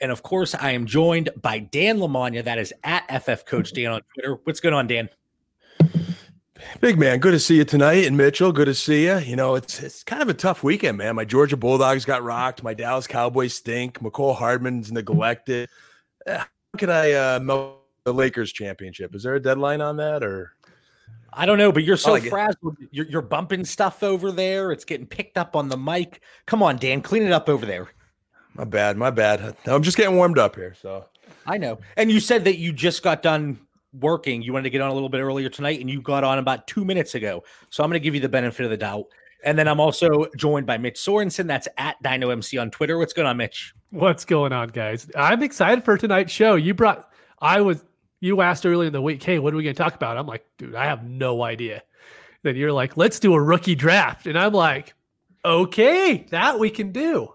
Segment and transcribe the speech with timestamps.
[0.00, 2.44] And of course, I am joined by Dan Lamagna.
[2.44, 4.38] That is at FF Coach Dan on Twitter.
[4.44, 5.08] What's going on, Dan?
[6.80, 8.06] Big man, good to see you tonight.
[8.06, 9.18] And Mitchell, good to see you.
[9.18, 11.14] You know, it's it's kind of a tough weekend, man.
[11.14, 12.62] My Georgia Bulldogs got rocked.
[12.62, 14.00] My Dallas Cowboys stink.
[14.00, 15.68] Mecole Hardman's neglected.
[16.26, 19.14] Eh, How can I uh, melt the Lakers championship?
[19.14, 20.52] Is there a deadline on that, or
[21.32, 22.76] I don't know, but you're so like frazzled.
[22.90, 24.72] You're, you're bumping stuff over there.
[24.72, 26.22] It's getting picked up on the mic.
[26.46, 27.90] Come on, Dan, clean it up over there.
[28.54, 29.56] My bad, my bad.
[29.66, 30.74] I'm just getting warmed up here.
[30.80, 31.06] So
[31.46, 31.78] I know.
[31.96, 33.58] And you said that you just got done
[33.92, 34.42] working.
[34.42, 36.66] You wanted to get on a little bit earlier tonight, and you got on about
[36.66, 37.42] two minutes ago.
[37.70, 39.06] So I'm going to give you the benefit of the doubt.
[39.44, 41.46] And then I'm also joined by Mitch Sorensen.
[41.46, 42.96] That's at DynoMC on Twitter.
[42.96, 43.74] What's going on, Mitch?
[43.90, 45.10] What's going on, guys?
[45.14, 46.54] I'm excited for tonight's show.
[46.54, 47.10] You brought,
[47.40, 47.84] I was,
[48.20, 50.16] you asked earlier in the week, hey, what are we going to talk about?
[50.16, 51.82] I'm like, dude, I have no idea.
[52.42, 54.26] Then you're like, let's do a rookie draft.
[54.26, 54.94] And I'm like,
[55.44, 57.33] okay, that we can do.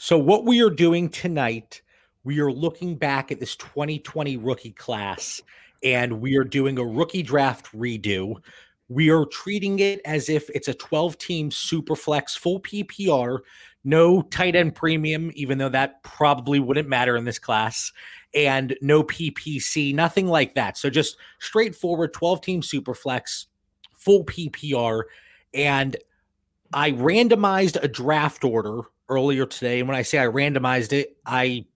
[0.00, 1.82] So, what we are doing tonight,
[2.22, 5.42] we are looking back at this 2020 rookie class
[5.82, 8.36] and we are doing a rookie draft redo.
[8.88, 13.40] We are treating it as if it's a 12 team super flex full PPR,
[13.82, 17.90] no tight end premium, even though that probably wouldn't matter in this class,
[18.32, 20.78] and no PPC, nothing like that.
[20.78, 23.48] So, just straightforward 12 team super flex,
[23.96, 25.02] full PPR.
[25.54, 25.96] And
[26.72, 29.78] I randomized a draft order earlier today.
[29.78, 31.66] And when I say I randomized it, I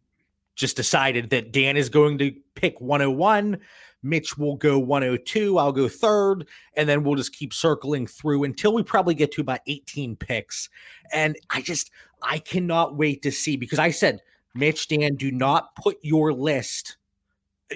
[0.55, 3.59] just decided that Dan is going to pick 101.
[4.03, 5.59] Mitch will go 102.
[5.59, 6.49] I'll go third.
[6.77, 10.69] And then we'll just keep circling through until we probably get to about 18 picks.
[11.13, 11.91] And I just,
[12.23, 14.21] I cannot wait to see because I said,
[14.55, 16.97] Mitch, Dan, do not put your list,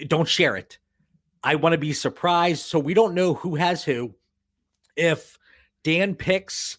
[0.09, 0.79] don't share it.
[1.43, 2.67] I want to be surprised.
[2.67, 4.15] So we don't know who has who.
[4.97, 5.39] If
[5.85, 6.79] Dan picks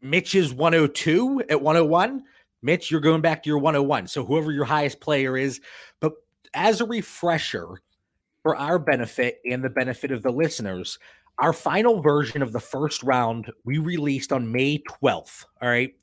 [0.00, 2.22] Mitch's 102 at 101.
[2.62, 4.06] Mitch, you're going back to your 101.
[4.08, 5.60] So whoever your highest player is.
[6.00, 6.12] But
[6.54, 7.80] as a refresher
[8.42, 10.98] for our benefit and the benefit of the listeners,
[11.38, 15.44] our final version of the first round we released on May 12th.
[15.60, 15.94] All right.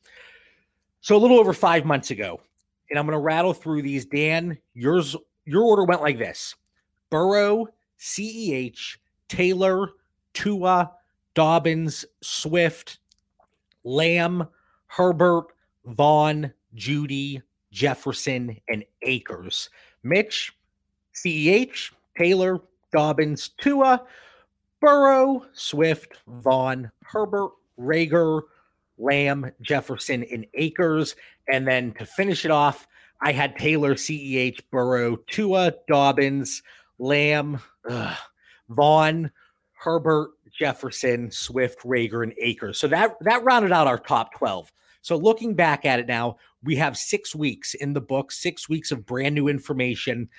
[1.02, 2.40] So a little over five months ago.
[2.90, 4.06] And I'm going to rattle through these.
[4.06, 5.16] Dan, yours,
[5.46, 6.56] your order went like this
[7.10, 7.68] Burrow,
[8.00, 9.90] CEH, Taylor,
[10.34, 10.92] Tua,
[11.34, 13.00] Dobbins, Swift,
[13.84, 14.48] Lamb,
[14.88, 15.48] Herbert,
[15.86, 19.70] Vaughn, Jeudy, Jefferson, and Akers.
[20.04, 20.54] Mitch,
[21.14, 22.60] CEH, Taylor,
[22.92, 24.04] Dobbins, Tua,
[24.80, 28.44] Burrow, Swift, Vaughn, Herbert, Reagor,
[28.98, 31.16] Lamb, Jefferson, and Akers.
[31.52, 32.88] And then to finish it off,
[33.22, 36.62] I had Taylor, CEH, Burrow, Tua, Dobbins,
[37.00, 38.18] Lamb, ugh,
[38.70, 39.32] Vaughn,
[39.74, 40.32] Herbert,
[40.64, 42.80] Jefferson, Swift, Reagor, and Akers.
[42.80, 44.72] So that that rounded out our top 12.
[45.02, 48.90] So looking back at it now, we have six weeks in the book, six weeks
[48.90, 50.30] of brand new information.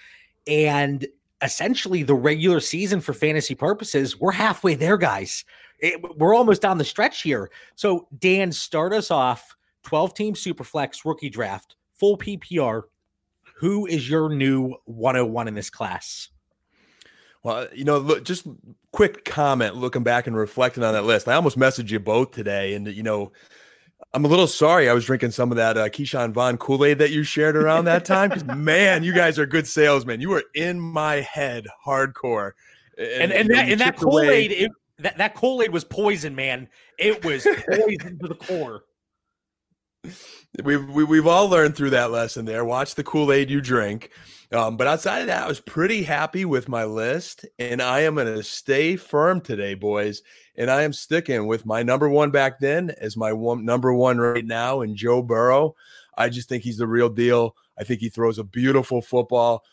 [0.46, 1.06] And
[1.42, 5.44] essentially the regular season for fantasy purposes, we're halfway there, guys.
[5.78, 7.50] It- we're almost down the stretch here.
[7.74, 12.84] So Dan, start us off 12 team superflex rookie draft, full PPR.
[13.56, 16.30] Who is your new 101 in this class?
[17.42, 18.46] Well, you know, look, just
[18.94, 21.26] quick comment looking back and reflecting on that list.
[21.26, 23.32] I almost messaged you both today, and you know,
[24.12, 24.88] I'm a little sorry.
[24.88, 27.86] I was drinking some of that uh, Keyshawn Vaughn Kool Aid that you shared around
[27.86, 28.30] that time.
[28.30, 30.20] Because man, you guys are good salesmen.
[30.20, 32.52] You were in my head hardcore,
[32.96, 33.96] And and, know, that, and that.
[33.96, 36.68] Kool Aid, that that Kool Aid was poison, man.
[36.96, 38.84] It was poison to the core.
[40.62, 42.64] We've we, we've all learned through that lesson there.
[42.64, 44.12] Watch the Kool Aid you drink.
[44.54, 48.14] Um, but outside of that, I was pretty happy with my list, and I am
[48.14, 50.22] going to stay firm today, boys.
[50.54, 54.18] And I am sticking with my number one back then as my one number one
[54.18, 55.74] right now, and Joe Burrow.
[56.16, 57.56] I just think he's the real deal.
[57.76, 59.64] I think he throws a beautiful football.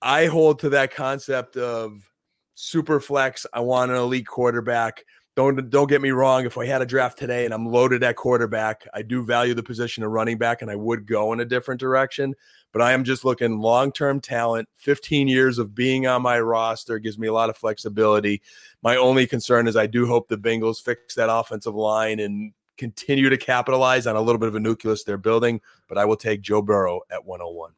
[0.00, 2.10] I hold to that concept of
[2.54, 3.44] super flex.
[3.52, 5.04] I want an elite quarterback.
[5.34, 6.44] Don't don't get me wrong.
[6.44, 9.62] If I had a draft today and I'm loaded at quarterback, I do value the
[9.62, 12.34] position of running back, and I would go in a different direction.
[12.70, 14.68] But I am just looking long term talent.
[14.76, 18.42] 15 years of being on my roster gives me a lot of flexibility.
[18.82, 23.30] My only concern is I do hope the Bengals fix that offensive line and continue
[23.30, 25.60] to capitalize on a little bit of a nucleus they're building.
[25.88, 27.72] But I will take Joe Burrow at 101.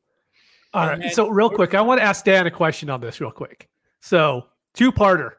[0.73, 1.01] All And right.
[1.01, 3.69] then- So real quick, I want to ask Dan a question on this real quick.
[4.01, 5.33] So, two parter.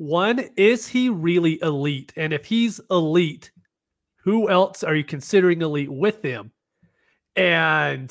[0.00, 2.14] One, is he really elite?
[2.16, 3.52] And if he's elite,
[4.24, 6.52] who else are you considering elite with him?
[7.36, 8.10] And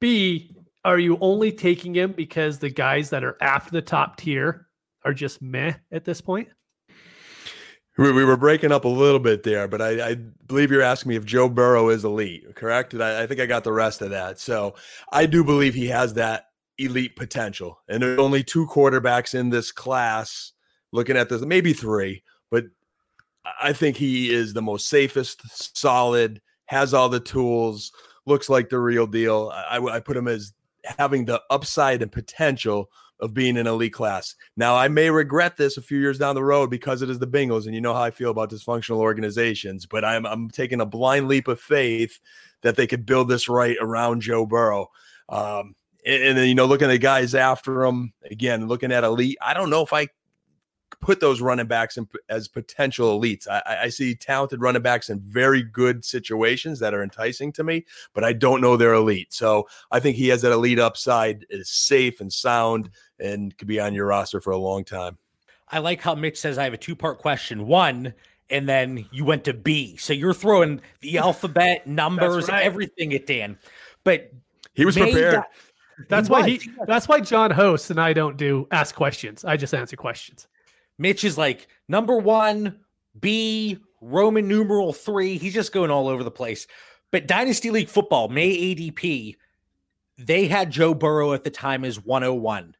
[0.00, 4.66] B, are you only taking him because the guys that are after the top tier
[5.04, 6.48] are just meh at this point?
[7.96, 10.14] We, we were breaking up a little bit there, but I, I,
[10.48, 12.92] believe you're asking me if Joe Burrow is elite, correct?
[12.96, 14.40] I, I think I got the rest of that.
[14.40, 14.74] So
[15.12, 16.46] I do believe he has that
[16.76, 17.78] elite potential.
[17.88, 20.54] And there's only two quarterbacks in this class
[20.92, 22.64] looking at this, maybe three, but
[23.60, 27.92] I think he is the most safest, solid, has all the tools,
[28.26, 29.50] looks like the real deal.
[29.54, 30.52] I, I put him as
[30.84, 32.90] having the upside and potential
[33.20, 34.34] of being an elite class.
[34.56, 37.26] Now, I may regret this a few years down the road because it is the
[37.26, 39.86] Bengals, and you know how I feel about dysfunctional organizations.
[39.86, 42.18] But I'm I'm taking a blind leap of faith
[42.62, 44.88] that they could build this right around Joe Burrow.
[45.28, 45.74] Um,
[46.06, 49.38] and, then you know, looking at the guys after him again, looking at elite.
[49.42, 50.08] I don't know if I
[51.00, 53.48] put those running backs in, as potential elites.
[53.48, 57.86] I, I, see talented running backs in very good situations that are enticing to me,
[58.12, 59.32] but I don't know they're elite.
[59.32, 63.80] So I think he has that elite upside, is safe and sound, and could be
[63.80, 65.16] on your roster for a long time.
[65.68, 67.66] I like how Mitch says I have a two part question.
[67.66, 68.12] One,
[68.50, 69.96] and then you went to B.
[69.96, 72.64] So you're throwing the alphabet, numbers, right.
[72.64, 73.58] everything at Dan.
[74.04, 74.32] But
[74.74, 75.34] he was prepared.
[75.34, 75.50] That,
[76.08, 76.62] that's he why was.
[76.62, 79.44] he that's why John hosts and I don't do ask questions.
[79.44, 80.48] I just answer questions.
[81.00, 82.78] Mitch is like number one,
[83.18, 85.38] B, Roman numeral three.
[85.38, 86.66] He's just going all over the place.
[87.10, 89.36] But Dynasty League football, May ADP,
[90.18, 92.76] they had Joe Burrow at the time as 101.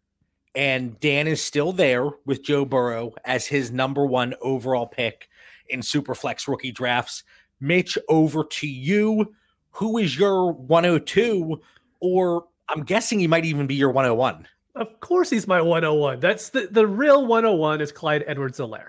[0.54, 5.28] And Dan is still there with Joe Burrow as his number one overall pick
[5.70, 7.24] in Superflex rookie drafts.
[7.58, 9.32] Mitch, over to you.
[9.70, 11.58] Who is your 102?
[12.00, 14.46] Or I'm guessing he might even be your 101.
[14.80, 16.20] Of course, he's my 101.
[16.20, 18.88] That's the, the real 101 is Clyde Edwards-Helaire.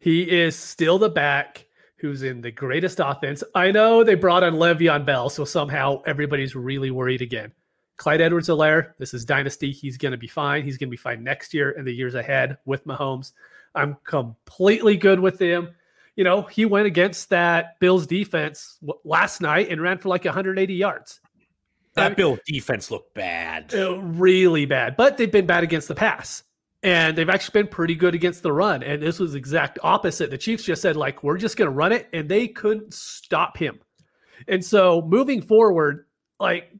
[0.00, 1.66] He is still the back
[1.96, 3.44] who's in the greatest offense.
[3.54, 7.52] I know they brought on Le'Veon Bell, so somehow everybody's really worried again.
[7.98, 9.70] Clyde Edwards-Helaire, this is dynasty.
[9.70, 10.64] He's going to be fine.
[10.64, 13.32] He's going to be fine next year and the years ahead with Mahomes.
[13.74, 15.74] I'm completely good with him.
[16.16, 20.72] You know, he went against that Bills defense last night and ran for like 180
[20.72, 21.20] yards.
[21.98, 23.74] That Bill defense looked bad.
[23.74, 24.96] Uh, really bad.
[24.96, 26.42] But they've been bad against the pass.
[26.84, 28.84] And they've actually been pretty good against the run.
[28.84, 30.30] And this was exact opposite.
[30.30, 32.08] The Chiefs just said, like, we're just going to run it.
[32.12, 33.80] And they couldn't stop him.
[34.46, 36.06] And so moving forward,
[36.38, 36.72] like,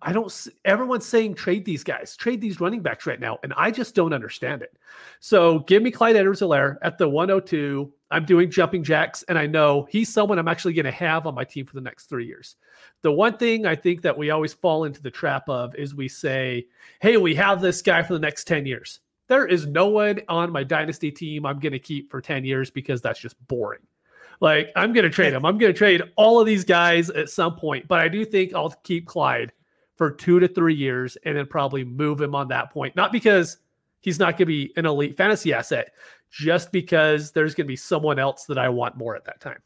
[0.00, 3.38] I don't, everyone's saying trade these guys, trade these running backs right now.
[3.42, 4.76] And I just don't understand it.
[5.20, 7.92] So give me Clyde Edwards-Helaire at the 102.
[8.10, 9.22] I'm doing jumping jacks.
[9.24, 11.80] And I know he's someone I'm actually going to have on my team for the
[11.80, 12.56] next three years.
[13.02, 16.08] The one thing I think that we always fall into the trap of is we
[16.08, 16.66] say,
[17.00, 19.00] hey, we have this guy for the next 10 years.
[19.28, 22.70] There is no one on my dynasty team I'm going to keep for 10 years
[22.70, 23.80] because that's just boring.
[24.40, 25.46] Like, I'm going to trade him.
[25.46, 28.52] I'm going to trade all of these guys at some point, but I do think
[28.54, 29.52] I'll keep Clyde
[29.96, 32.96] for two to three years and then probably move him on that point.
[32.96, 33.58] Not because
[34.00, 35.92] he's not going to be an elite fantasy asset,
[36.30, 39.60] just because there's going to be someone else that I want more at that time.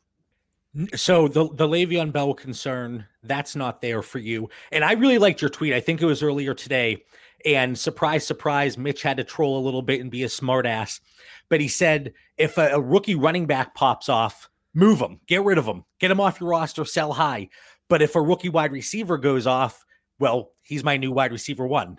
[0.94, 5.40] So the the Le'Veon Bell concern that's not there for you, and I really liked
[5.40, 5.73] your tweet.
[5.73, 7.02] I think it was earlier today,
[7.46, 11.01] and surprise, surprise, Mitch had to troll a little bit and be a smartass,
[11.48, 15.56] but he said if a, a rookie running back pops off, move him, get rid
[15.56, 17.48] of him, get him off your roster, sell high.
[17.89, 19.85] But if a rookie wide receiver goes off,
[20.19, 21.99] well, he's my new wide receiver one.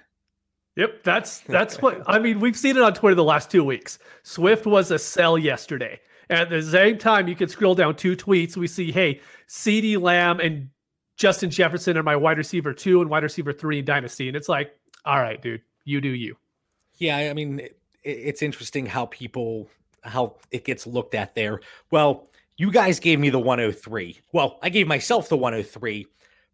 [0.76, 2.40] Yep, that's that's what I mean.
[2.40, 4.00] We've seen it on Twitter the last two weeks.
[4.24, 6.00] Swift was a sell yesterday.
[6.30, 8.58] At the same time, you can scroll down two tweets.
[8.58, 10.70] We see, hey, CeeDee Lamb and
[11.16, 14.28] Justin Jefferson are my wide receiver two and wide receiver three in Dynasty.
[14.28, 14.72] And it's like,
[15.06, 16.36] all right, dude, you do you.
[16.98, 19.70] Yeah, I mean, it, it's interesting how people,
[20.02, 21.62] how it gets looked at there.
[21.92, 24.20] Well, you guys gave me the 103.
[24.34, 26.08] Well, I gave myself the 103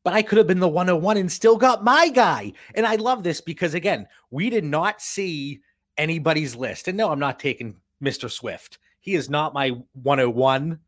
[0.03, 2.53] but I could have been the 101 and still got my guy.
[2.75, 5.61] And I love this because, again, we did not see
[5.97, 6.87] anybody's list.
[6.87, 8.29] And no, I'm not taking Mr.
[8.29, 8.79] Swift.
[8.99, 10.79] He is not my 101,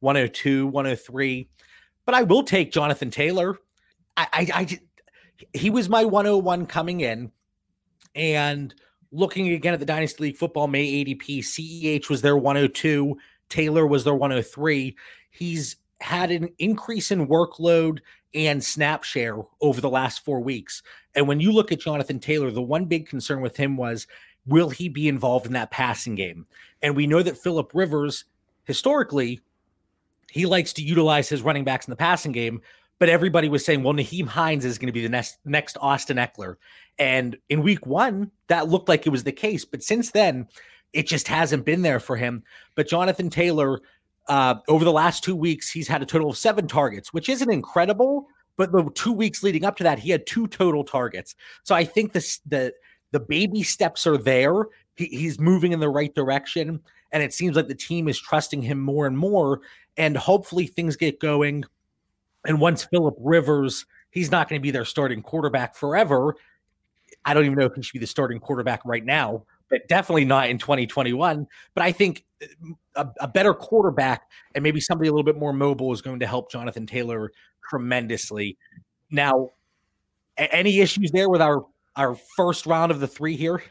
[0.00, 1.48] 102, 103,
[2.04, 3.58] but I will take Jonathan Taylor.
[4.16, 4.80] I, I, I
[5.54, 7.32] he was my 101 coming in,
[8.14, 8.74] and
[9.10, 13.16] looking again at the Dynasty League Football May ADP, CEH was their 102,
[13.48, 14.96] Taylor was their 103.
[15.30, 18.00] He's had an increase in workload
[18.34, 20.82] and snap share over the last four weeks.
[21.14, 24.06] And when you look at Jonathan Taylor, the one big concern with him was
[24.46, 26.46] will he be involved in that passing game?
[26.82, 28.24] And we know that Philip Rivers,
[28.64, 29.40] historically,
[30.30, 32.62] he likes to utilize his running backs in the passing game,
[32.98, 36.16] but everybody was saying, well, Nyheim Hines is going to be the next next Austin
[36.16, 36.56] Ekeler.
[36.98, 39.64] And in week one, that looked like it was the case.
[39.64, 40.48] But since then,
[40.92, 42.42] it just hasn't been there for him.
[42.74, 43.80] But Jonathan Taylor,
[44.28, 47.50] uh, over the last two weeks, he's had a total of seven targets, which isn't
[47.50, 48.26] incredible.
[48.56, 51.34] But the two weeks leading up to that, he had two total targets.
[51.62, 52.72] So I think this the
[53.10, 54.66] the baby steps are there.
[54.96, 56.80] He, he's moving in the right direction,
[57.12, 59.60] and it seems like the team is trusting him more and more.
[59.96, 61.64] And hopefully things get going.
[62.46, 66.34] And once Philip Rivers, he's not going to be their starting quarterback forever.
[67.24, 70.26] I don't even know if he should be the starting quarterback right now, but definitely
[70.26, 71.46] not in 2021.
[71.74, 72.46] But I think uh,
[72.94, 76.26] a, a, better quarterback and maybe somebody a little bit more mobile is going to
[76.26, 77.32] help Jonathan Taylor
[77.68, 78.58] tremendously.
[79.10, 79.48] Now,
[80.38, 81.64] a- any issues there with our
[81.96, 83.62] our first round of the three here?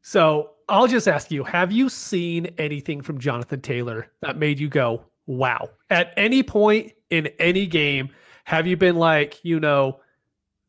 [0.00, 4.68] So I'll just ask you: Have you seen anything from Jonathan Taylor that made you
[4.68, 5.68] go, "Wow"?
[5.90, 8.08] At any point in any game,
[8.44, 10.00] have you been like, you know,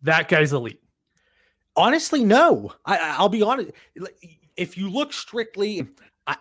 [0.01, 0.81] that guy's elite?
[1.77, 2.73] Honestly, no.
[2.85, 3.71] I, I, will be honest.
[4.57, 5.87] If you look strictly,
[6.27, 6.37] I,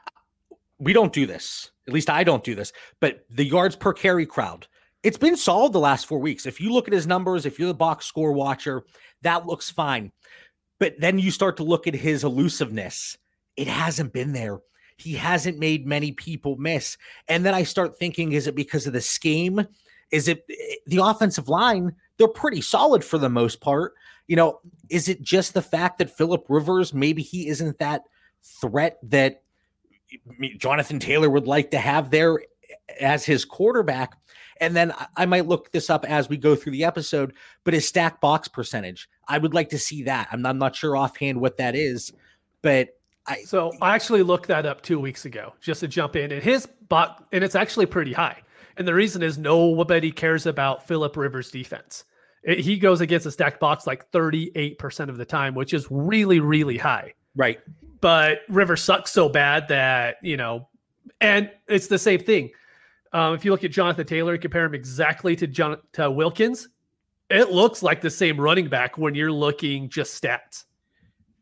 [0.79, 1.71] we don't do this.
[1.87, 2.73] At least I don't do this.
[3.01, 4.67] But the yards per carry crowd,
[5.03, 6.47] it's been solid the last four weeks.
[6.47, 8.83] If you look at his numbers, if you're the box score watcher,
[9.23, 10.13] that looks fine.
[10.79, 13.17] But then you start to look at his elusiveness.
[13.57, 14.59] It hasn't been there.
[14.97, 16.99] He hasn't made many people miss.
[17.29, 19.67] And then I start thinking, is it because of the scheme?
[20.11, 21.95] Is it eh, the offensive line?
[22.19, 23.95] They're pretty solid for the most part.
[24.31, 28.03] You know, is it just the fact that Philip Rivers, maybe he isn't that
[28.61, 29.43] threat that
[30.57, 32.39] Jonathan Taylor would like to have there
[33.01, 34.17] as his quarterback?
[34.61, 37.33] And then I might look this up as we go through the episode,
[37.65, 40.29] but his stack box percentage, I would like to see that.
[40.31, 42.13] I'm, I'm not sure offhand what that is,
[42.63, 42.91] but
[43.27, 43.43] I.
[43.43, 46.69] So I actually looked that up two weeks ago just to jump in, and his
[46.89, 48.43] box, and it's actually pretty high.
[48.77, 52.05] And the reason is nobody cares about Philip Rivers' defense.
[52.43, 56.41] It, he goes against a stacked box like 38% of the time, which is really,
[56.41, 57.15] really high.
[57.37, 57.61] Right.
[58.01, 60.69] But River sucks so bad that, you know,
[61.21, 62.51] and it's the same thing.
[63.13, 66.69] Um, if you look at Jonathan Taylor and compare him exactly to John to Wilkins,
[67.29, 70.65] it looks like the same running back when you're looking just stats.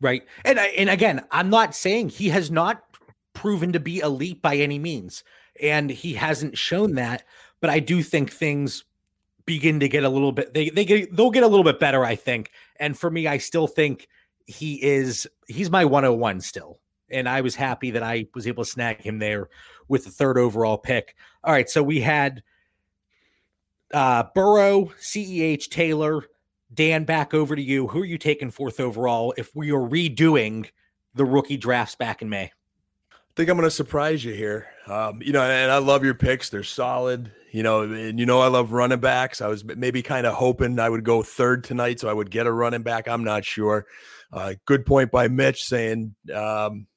[0.01, 0.23] Right.
[0.45, 2.83] And and again, I'm not saying he has not
[3.33, 5.25] proven to be elite by any means,
[5.61, 7.25] and he hasn't shown that.
[7.61, 8.85] But I do think things
[9.49, 10.55] begin to get a little bit.
[10.55, 12.05] They they get they'll get a little bit better.
[12.05, 12.53] I think.
[12.79, 14.07] And for me, I still think
[14.47, 18.71] he is he's my 101 still and I was happy that I was able to
[18.71, 19.49] snag him there
[19.89, 21.15] with the third overall pick.
[21.45, 22.43] All right, so we had
[23.93, 26.25] uh Burrow, CEH, Taylor,
[26.73, 27.05] Dan.
[27.05, 27.89] Back over to you.
[27.89, 30.71] Who are you taking fourth overall if we are redoing
[31.15, 32.53] the rookie drafts back in May?
[33.39, 34.67] Think I'm going to surprise you here.
[34.89, 37.31] Um, you know, and I love your picks; they're solid.
[37.53, 39.41] You know, and you know I love running backs.
[39.41, 42.49] I was maybe kind of hoping I would go third tonight, so I would get
[42.49, 43.07] a running back.
[43.07, 43.87] I'm not sure.
[44.33, 46.89] Uh, good point by Mitch saying um,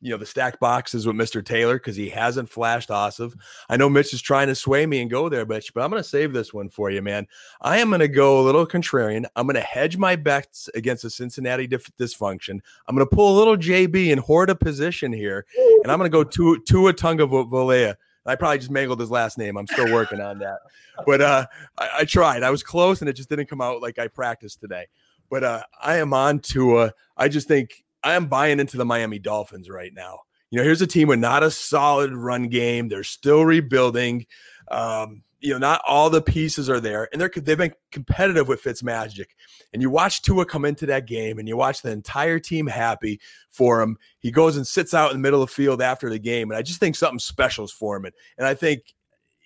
[0.00, 1.44] you know, the stacked boxes with Mr.
[1.44, 3.38] Taylor because he hasn't flashed awesome.
[3.68, 6.02] I know Mitch is trying to sway me and go there, Mitch, but I'm going
[6.02, 7.26] to save this one for you, man.
[7.60, 9.26] I am going to go a little contrarian.
[9.36, 12.60] I'm going to hedge my bets against the Cincinnati dif- dysfunction.
[12.86, 15.46] I'm going to pull a little JB and hoard a position here,
[15.82, 17.96] and I'm going to go to Tua Tunga Volea.
[18.26, 19.56] I probably just mangled his last name.
[19.56, 20.58] I'm still working on that.
[21.06, 21.46] But uh,
[21.78, 22.42] I, I, tried.
[22.42, 24.86] I was close, and it just didn't come out like I practiced today.
[25.30, 26.92] But uh, I am on Tua.
[27.16, 30.20] I just think I am buying into the Miami Dolphins right now.
[30.50, 32.88] You know, here's a team with not a solid run game.
[32.88, 34.24] They're still rebuilding.
[34.70, 38.60] Um, you know, not all the pieces are there, and they're they've been competitive with
[38.60, 39.36] Fitz Magic.
[39.74, 43.20] And you watch Tua come into that game, and you watch the entire team happy
[43.50, 43.98] for him.
[44.20, 46.56] He goes and sits out in the middle of the field after the game, and
[46.56, 48.06] I just think something special is for him.
[48.06, 48.94] And I think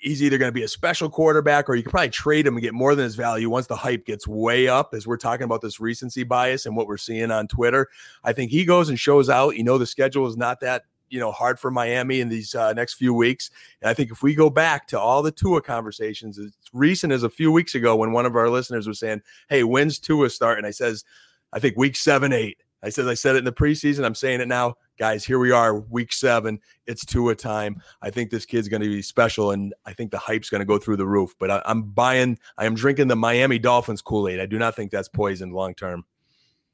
[0.02, 2.62] he's either going to be a special quarterback or you can probably trade him and
[2.62, 5.60] get more than his value once the hype gets way up as we're talking about
[5.60, 7.88] this recency bias and what we're seeing on Twitter.
[8.24, 9.56] I think he goes and shows out.
[9.56, 12.72] You know, the schedule is not that you know hard for Miami in these uh,
[12.72, 13.50] next few weeks.
[13.80, 17.22] And I think if we go back to all the Tua conversations, as recent as
[17.22, 20.58] a few weeks ago when one of our listeners was saying, "Hey, when's Tua start?"
[20.58, 21.04] and I says,
[21.52, 22.58] "I think week seven, eight.
[22.82, 24.04] I says I said it in the preseason.
[24.04, 26.60] I'm saying it now guys, here we are, week seven.
[26.86, 27.82] It's Tua time.
[28.00, 30.64] I think this kid's going to be special, and I think the hype's going to
[30.66, 31.34] go through the roof.
[31.38, 34.40] But I, am buying, I am drinking the Miami Dolphins Kool Aid.
[34.40, 36.04] I do not think that's poison long term.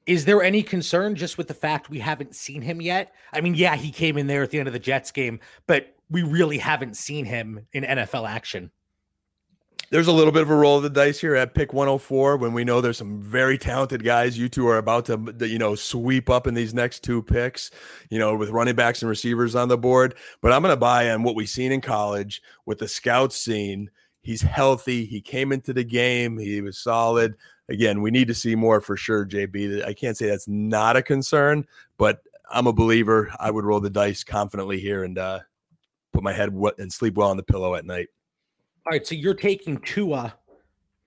[0.07, 3.13] Is there any concern just with the fact we haven't seen him yet?
[3.33, 5.95] I mean, yeah, he came in there at the end of the Jets game, but
[6.09, 8.71] we really haven't seen him in NFL action
[9.91, 12.53] there's a little bit of a roll of the dice here at pick 104 when
[12.53, 16.29] we know there's some very talented guys you two are about to you know sweep
[16.29, 17.71] up in these next two picks
[18.11, 21.11] you know with running backs and receivers on the board but i'm going to buy
[21.11, 23.91] on what we've seen in college with the scout scene
[24.29, 25.07] He's healthy.
[25.07, 26.37] He came into the game.
[26.37, 27.35] He was solid.
[27.71, 29.83] Again, we need to see more for sure, JB.
[29.87, 31.67] I can't say that's not a concern,
[31.97, 33.33] but I'm a believer.
[33.41, 35.41] I would roll the dice confidently here and uh,
[36.13, 38.09] put my head and sleep well on the pillow at night.
[38.89, 40.35] All right, so you're taking Tua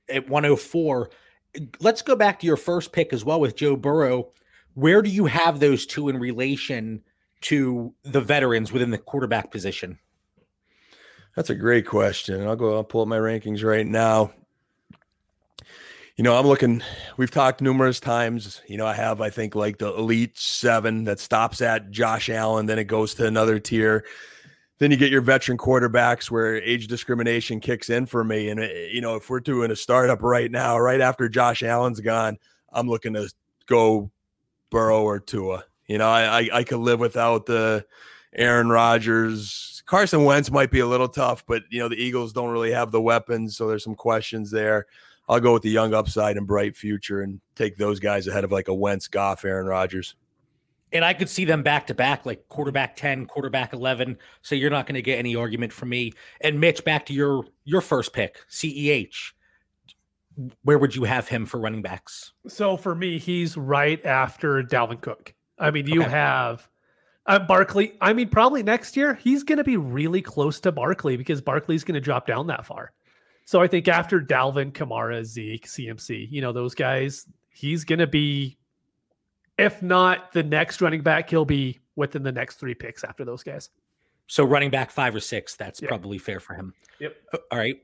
[0.07, 1.09] at 104.
[1.79, 4.29] Let's go back to your first pick as well with Joe Burrow.
[4.75, 7.01] Where do you have those two in relation
[7.41, 9.97] to the veterans within the quarterback position?
[11.35, 12.45] That's a great question.
[12.45, 14.31] I'll go, I'll pull up my rankings right now.
[16.17, 16.83] You know, I'm looking,
[17.17, 18.61] we've talked numerous times.
[18.67, 22.67] You know, I have, I think, like the elite seven that stops at Josh Allen,
[22.67, 24.05] then it goes to another tier
[24.81, 28.49] then you get your veteran quarterbacks where age discrimination kicks in for me.
[28.49, 31.99] And, eh, you know, if we're doing a startup right now, right after Josh Allen's
[31.99, 32.39] gone,
[32.73, 33.29] I'm looking to
[33.67, 34.09] go
[34.71, 35.65] Burrow or Tua.
[35.85, 37.85] You know, I, I, I could live without the
[38.33, 39.83] Aaron Rodgers.
[39.85, 42.89] Carson Wentz might be a little tough, but, you know, the Eagles don't really have
[42.89, 43.55] the weapons.
[43.55, 44.87] So there's some questions there.
[45.29, 48.51] I'll go with the young upside and bright future and take those guys ahead of
[48.51, 50.15] like a Wentz, Goff, Aaron Rodgers
[50.93, 54.17] and I could see them back to back, like quarterback 10, quarterback 11.
[54.41, 56.13] So you're not going to get any argument from me.
[56.41, 59.33] And Mitch, back to your your first pick, CEH.
[60.63, 62.33] Where would you have him for running backs?
[62.47, 65.33] So for me, he's right after Dalvin Cook.
[65.59, 66.09] I mean, you okay.
[66.09, 66.67] have
[67.25, 67.97] uh, Barkley.
[68.01, 71.83] I mean, probably next year he's going to be really close to Barkley because Barkley's
[71.83, 72.93] going to drop down that far.
[73.45, 78.07] So I think after Dalvin, Kamara, Zeke, CMC, you know, those guys, he's going to
[78.07, 78.57] be
[79.61, 83.43] if not the next running back, he'll be within the next three picks after those
[83.43, 83.69] guys.
[84.27, 85.89] So running back five or six, that's yep.
[85.89, 86.73] probably fair for him.
[86.99, 87.15] Yep.
[87.51, 87.75] All right.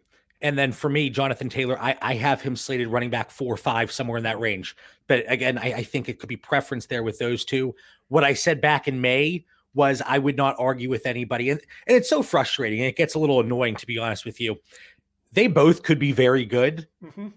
[0.42, 3.58] And then for me, Jonathan Taylor, I, I have him slated running back four or
[3.58, 4.76] five, somewhere in that range.
[5.08, 7.76] But again, I, I think it could be preference there with those two.
[8.08, 11.50] What I said back in May was I would not argue with anybody.
[11.50, 12.80] And, and it's so frustrating.
[12.80, 14.58] And it gets a little annoying, to be honest with you.
[15.34, 16.88] They both could be very good.
[17.04, 17.28] Mm-hmm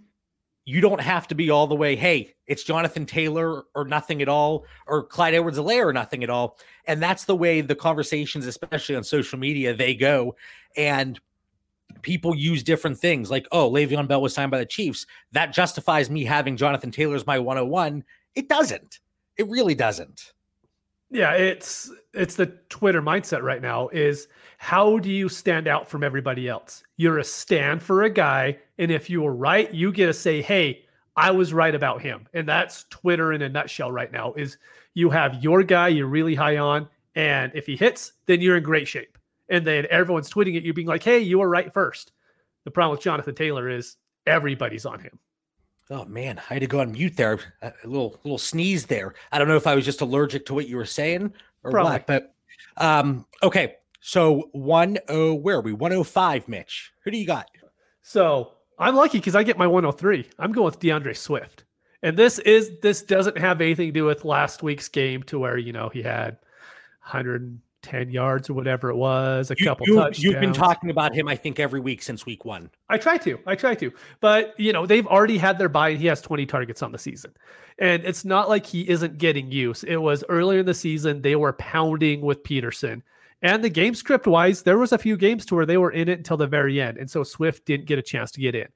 [0.64, 4.28] you don't have to be all the way, hey, it's Jonathan Taylor or nothing at
[4.28, 6.58] all, or Clyde Edwards Helaire or nothing at all.
[6.86, 10.36] And that's the way the conversations, especially on social media, they go.
[10.76, 11.18] And
[12.02, 15.06] people use different things like, oh, Le'Veon Bell was signed by the Chiefs.
[15.32, 18.04] That justifies me having Jonathan Taylor as my 101.
[18.34, 19.00] It doesn't.
[19.36, 20.32] It really doesn't.
[21.10, 26.04] Yeah, it's it's the Twitter mindset right now is how do you stand out from
[26.04, 26.84] everybody else?
[26.96, 30.40] You're a stand for a guy and if you were right, you get to say,
[30.40, 30.84] "Hey,
[31.16, 34.56] I was right about him." And that's Twitter in a nutshell right now is
[34.94, 38.62] you have your guy you're really high on and if he hits, then you're in
[38.62, 39.18] great shape.
[39.48, 42.12] And then everyone's tweeting at you being like, "Hey, you were right first.
[42.64, 43.96] The problem with Jonathan Taylor is
[44.26, 45.18] everybody's on him.
[45.90, 47.38] Oh man, I had to go on mute there.
[47.62, 49.14] A little little sneeze there.
[49.32, 51.32] I don't know if I was just allergic to what you were saying
[51.64, 51.92] or Probably.
[51.92, 52.34] what, but
[52.76, 53.74] um, okay.
[54.00, 55.72] So one oh, where are we?
[55.72, 56.92] One oh five, Mitch.
[57.04, 57.50] Who do you got?
[58.02, 60.26] So I'm lucky because I get my 103.
[60.38, 61.64] I'm going with DeAndre Swift,
[62.02, 65.58] and this is this doesn't have anything to do with last week's game to where
[65.58, 66.38] you know he had
[67.02, 70.22] 100 10 yards or whatever it was, a you, couple you, touchdowns.
[70.22, 72.70] You've been talking about him, I think, every week since week one.
[72.88, 73.38] I try to.
[73.46, 73.92] I try to.
[74.20, 76.98] But, you know, they've already had their bye and he has 20 targets on the
[76.98, 77.32] season.
[77.78, 79.84] And it's not like he isn't getting use.
[79.84, 83.02] It was earlier in the season, they were pounding with Peterson.
[83.42, 86.08] And the game script wise, there was a few games to where they were in
[86.08, 86.98] it until the very end.
[86.98, 88.68] And so Swift didn't get a chance to get in.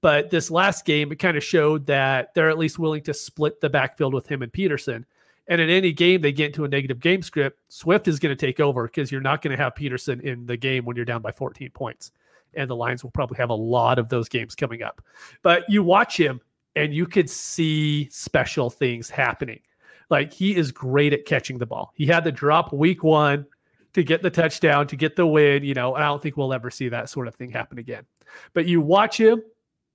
[0.00, 3.60] But this last game, it kind of showed that they're at least willing to split
[3.60, 5.06] the backfield with him and Peterson.
[5.52, 8.46] And in any game they get into a negative game script, Swift is going to
[8.46, 11.20] take over because you're not going to have Peterson in the game when you're down
[11.20, 12.10] by 14 points.
[12.54, 15.02] And the Lions will probably have a lot of those games coming up.
[15.42, 16.40] But you watch him
[16.74, 19.60] and you could see special things happening.
[20.08, 21.92] Like he is great at catching the ball.
[21.96, 23.44] He had the drop week one
[23.92, 25.64] to get the touchdown, to get the win.
[25.64, 28.06] You know, I don't think we'll ever see that sort of thing happen again.
[28.54, 29.42] But you watch him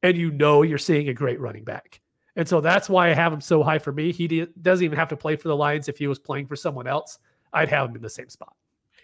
[0.04, 2.00] and you know you're seeing a great running back.
[2.38, 4.12] And so that's why I have him so high for me.
[4.14, 5.90] He doesn't even have to play for the Lions.
[5.90, 7.18] If he was playing for someone else,
[7.52, 8.56] I'd have him in the same spot.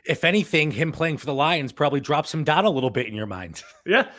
[0.06, 3.16] If anything, him playing for the Lions probably drops him down a little bit in
[3.16, 3.64] your mind.
[3.88, 4.12] yeah.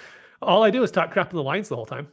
[0.42, 2.09] All I do is talk crap to the Lions the whole time.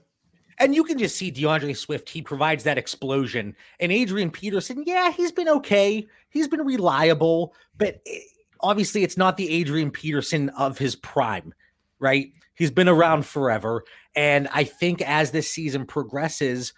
[0.59, 3.55] And you can just see DeAndre Swift, he provides that explosion.
[3.79, 6.05] And Adrian Peterson, yeah, he's been okay.
[6.29, 8.05] He's been reliable, but
[8.59, 11.51] obviously it's not the Adrian Peterson of his prime,
[11.97, 12.31] right?
[12.53, 13.83] He's been around forever.
[14.15, 16.73] And I think as this season progresses,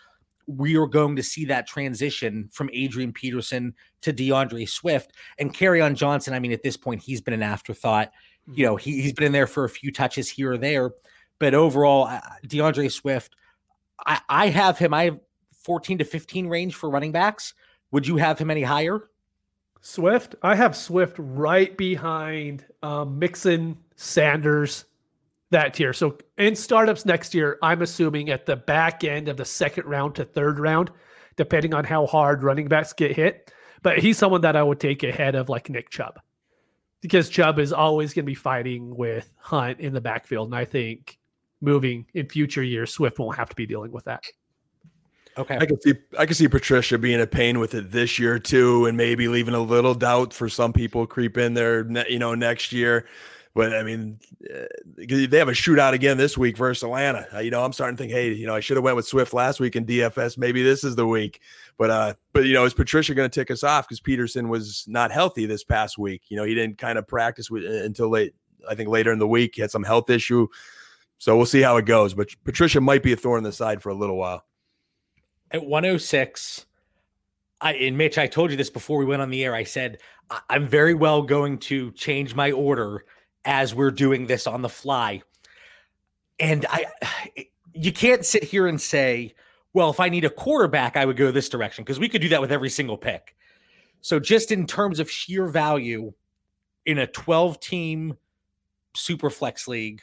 [0.47, 5.95] we are going to see that transition from Adrian Peterson to DeAndre Swift and Kerryon
[5.95, 6.33] Johnson.
[6.33, 8.11] I mean, at this point, he's been an afterthought.
[8.53, 10.91] You know, he, he's been in there for a few touches here or there,
[11.39, 13.35] but overall, uh, D'Andre Swift,
[14.05, 14.93] I, I have him.
[14.93, 15.19] I have
[15.63, 17.53] 14 to 15 range for running backs.
[17.91, 19.09] Would you have him any higher?
[19.81, 24.85] Swift, I have Swift right behind um, Mixon, Sanders,
[25.53, 25.93] that tier.
[25.93, 30.15] So in startups next year, I'm assuming at the back end of the second round
[30.15, 30.91] to third round,
[31.37, 33.51] depending on how hard running backs get hit.
[33.81, 36.19] But he's someone that I would take ahead of like Nick Chubb
[37.01, 40.47] because Chubb is always going to be fighting with Hunt in the backfield.
[40.47, 41.19] And I think
[41.59, 44.23] moving in future years, Swift won't have to be dealing with that.
[45.37, 45.57] Okay.
[45.59, 48.85] I can see I can see Patricia being a pain with it this year too,
[48.85, 52.71] and maybe leaving a little doubt for some people creep in there, you know, next
[52.71, 53.05] year.
[53.55, 54.19] But I mean,
[54.51, 54.65] uh,
[54.97, 57.27] they have a shootout again this week versus Atlanta.
[57.31, 59.05] Uh, you know, I'm starting to think, hey, you know, I should have went with
[59.05, 60.39] Swift last week in DFS.
[60.39, 61.39] Maybe this is the week.
[61.77, 64.85] But uh, but you know, is Patricia going to tick us off because Peterson was
[64.87, 66.23] not healthy this past week?
[66.29, 68.33] You know, he didn't kind of practice with, uh, until late.
[68.67, 70.47] I think later in the week he had some health issue.
[71.19, 72.15] So we'll see how it goes.
[72.15, 74.45] But Patricia might be a thorn in the side for a little while.
[75.51, 76.65] At 106,
[77.61, 79.53] I and Mitch, I told you this before we went on the air.
[79.53, 79.99] I said
[80.49, 83.05] I'm very well going to change my order
[83.45, 85.21] as we're doing this on the fly.
[86.39, 86.85] And I
[87.73, 89.33] you can't sit here and say,
[89.73, 92.29] well, if I need a quarterback, I would go this direction because we could do
[92.29, 93.35] that with every single pick.
[94.01, 96.13] So just in terms of sheer value
[96.85, 98.17] in a 12 team
[98.95, 100.01] super flex league,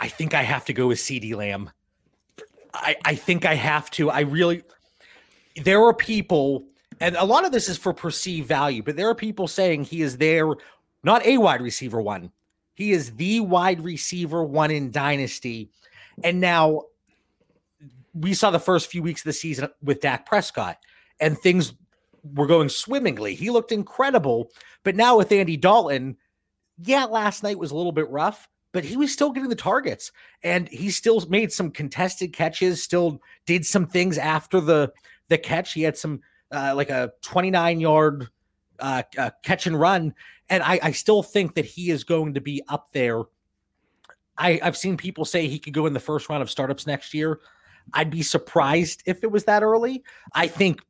[0.00, 1.70] I think I have to go with CeeDee Lamb.
[2.74, 4.10] I, I think I have to.
[4.10, 4.62] I really
[5.62, 6.64] there are people,
[7.00, 10.02] and a lot of this is for perceived value, but there are people saying he
[10.02, 10.54] is there
[11.06, 12.32] not a wide receiver one.
[12.74, 15.70] He is the wide receiver one in Dynasty.
[16.24, 16.82] And now
[18.12, 20.78] we saw the first few weeks of the season with Dak Prescott,
[21.20, 21.74] and things
[22.34, 23.34] were going swimmingly.
[23.34, 24.50] He looked incredible.
[24.82, 26.16] But now with Andy Dalton,
[26.82, 30.10] yeah, last night was a little bit rough, but he was still getting the targets
[30.42, 34.92] and he still made some contested catches, still did some things after the
[35.28, 35.72] the catch.
[35.72, 36.20] He had some
[36.52, 38.28] uh, like a 29 yard
[38.78, 40.14] uh, uh, catch and run
[40.48, 43.22] and I, I still think that he is going to be up there.
[44.38, 47.14] I, I've seen people say he could go in the first round of startups next
[47.14, 47.40] year.
[47.94, 50.04] I'd be surprised if it was that early.
[50.34, 50.82] I think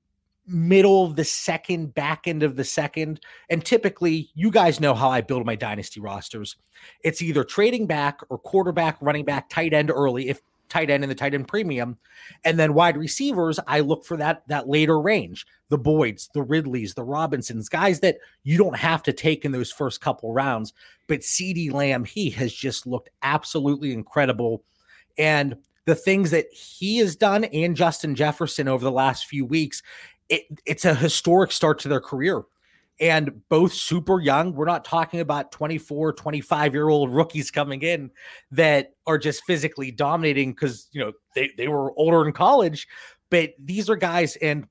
[0.46, 3.20] middle of the second, back end of the second.
[3.50, 6.56] And typically, you guys know how I build my dynasty rosters.
[7.02, 10.28] It's either trading back or quarterback, running back, tight end early.
[10.28, 11.96] If tight end and the tight end premium.
[12.44, 15.46] And then wide receivers, I look for that that later range.
[15.68, 19.72] The Boyds, the Ridleys, the Robinsons, guys that you don't have to take in those
[19.72, 20.72] first couple rounds.
[21.08, 24.62] But CeeDee Lamb, he has just looked absolutely incredible.
[25.18, 29.82] And the things that he has done and Justin Jefferson over the last few weeks,
[30.28, 32.42] it, it's a historic start to their career
[33.00, 34.54] and both super young.
[34.54, 38.10] We're not talking about 24, 25 year old rookies coming in
[38.50, 42.86] that are just physically dominating because, you know, they, they were older in college,
[43.30, 44.66] but these are guys and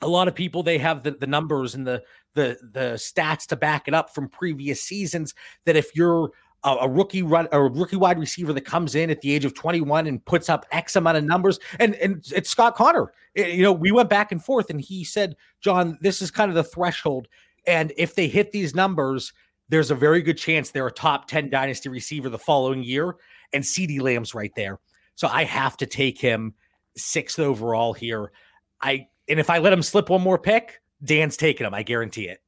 [0.00, 2.02] a lot of people they have the, the numbers and the
[2.34, 5.32] the the stats to back it up from previous seasons
[5.64, 6.32] that if you're
[6.64, 10.06] a, rookie run a rookie wide receiver that comes in at the age of 21
[10.06, 11.58] and puts up X amount of numbers.
[11.78, 13.12] And and it's Scott Connor.
[13.34, 16.30] It, eh, you know, we went back and forth, and he said, John, this is
[16.30, 17.28] kind of the threshold.
[17.66, 19.32] And if they hit these numbers,
[19.68, 23.16] there's a very good chance they're a top 10 dynasty receiver the following year.
[23.52, 24.78] And CeeDee Lamb's right there.
[25.14, 26.54] So I have to take him
[26.96, 28.32] sixth overall here.
[28.80, 31.74] I and if I let him slip one more pick, Dan's taking him.
[31.74, 32.41] I guarantee it.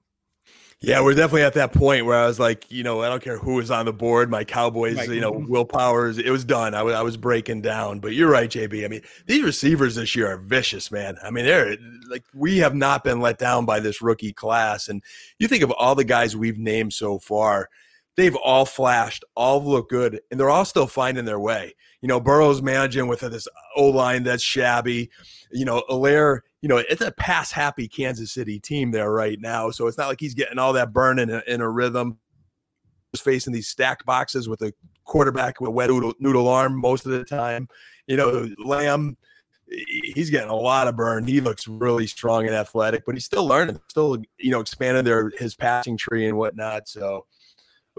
[0.85, 3.39] Yeah, we're definitely at that point where I was like, you know, I don't care
[3.39, 4.31] who was on the board.
[4.31, 5.09] My Cowboys, right.
[5.09, 5.51] you know, mm-hmm.
[5.51, 6.75] Will Powers, it was done.
[6.75, 8.01] I was, I was breaking down.
[8.01, 8.85] But you're right, JB.
[8.85, 11.17] I mean, these receivers this year are vicious, man.
[11.25, 11.77] I mean, they're
[12.11, 14.89] like, we have not been let down by this rookie class.
[14.89, 15.03] And
[15.39, 17.71] you think of all the guys we've named so far,
[18.17, 21.75] they've all flashed, all look good, and they're all still finding their way.
[22.03, 25.11] You know, Burrow's managing with this O line that's shabby.
[25.51, 29.71] You know, Helaire, you know, it's a pass happy Kansas City team there right now.
[29.71, 32.17] So it's not like he's getting all that burn in a, in a rhythm.
[33.13, 34.73] He's facing these stacked boxes with a
[35.05, 37.69] quarterback with a wet noodle, noodle arm most of the time.
[38.07, 39.19] You know, Lamb,
[39.69, 41.27] he's getting a lot of burn.
[41.27, 45.33] He looks really strong and athletic, but he's still learning, still, you know, expanding their
[45.39, 46.89] his passing tree and whatnot.
[46.89, 47.27] So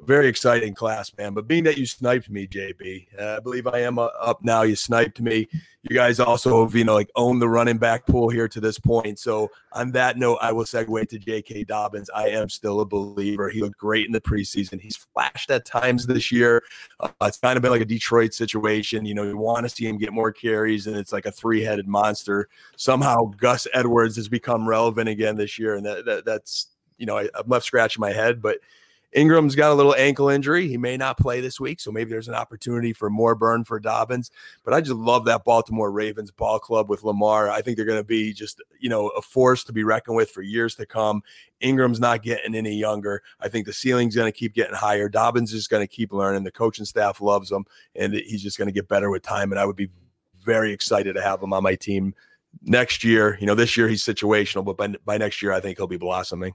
[0.04, 1.34] very exciting class, man.
[1.34, 4.64] But being that you sniped me, JB, uh, I believe I am uh, up now.
[4.64, 5.48] You sniped me.
[5.84, 8.78] You guys also have, you know, like own the running back pool here to this
[8.78, 9.20] point.
[9.20, 11.64] So on that note, I will segue to J.K.
[11.64, 12.10] Dobbins.
[12.14, 13.50] I am still a believer.
[13.50, 14.82] He looked great in the preseason.
[14.82, 16.64] He's flashed at times this year.
[17.00, 19.06] Uh, it's kind of been like a Detroit situation.
[19.06, 21.88] You know, you want to see him get more carries, and it's like a three-headed
[21.88, 22.50] monster.
[22.76, 27.18] Somehow Gus Edwards has become relevant again this year, and that, that that's you know
[27.18, 28.58] I, I'm left scratching my head, but
[29.16, 30.68] Ingram's got a little ankle injury.
[30.68, 33.80] He may not play this week, so maybe there's an opportunity for more burn for
[33.80, 34.30] Dobbins.
[34.66, 37.50] But I just love that Baltimore Ravens ball club with Lamar.
[37.50, 40.30] I think they're going to be just, you know, a force to be reckoned with
[40.30, 41.24] for years to come.
[41.62, 43.24] Ingram's not getting any younger.
[43.40, 45.08] I think the ceiling's going to keep getting higher.
[45.08, 46.44] Dobbins is going to keep learning.
[46.44, 49.54] The coaching staff loves him, and he's just going to get better with time.
[49.54, 49.90] And I would be
[50.42, 52.14] very excited to have him on my team
[52.64, 53.38] next year.
[53.40, 55.96] You know, this year he's situational, but by, by next year, I think he'll be
[55.96, 56.54] blossoming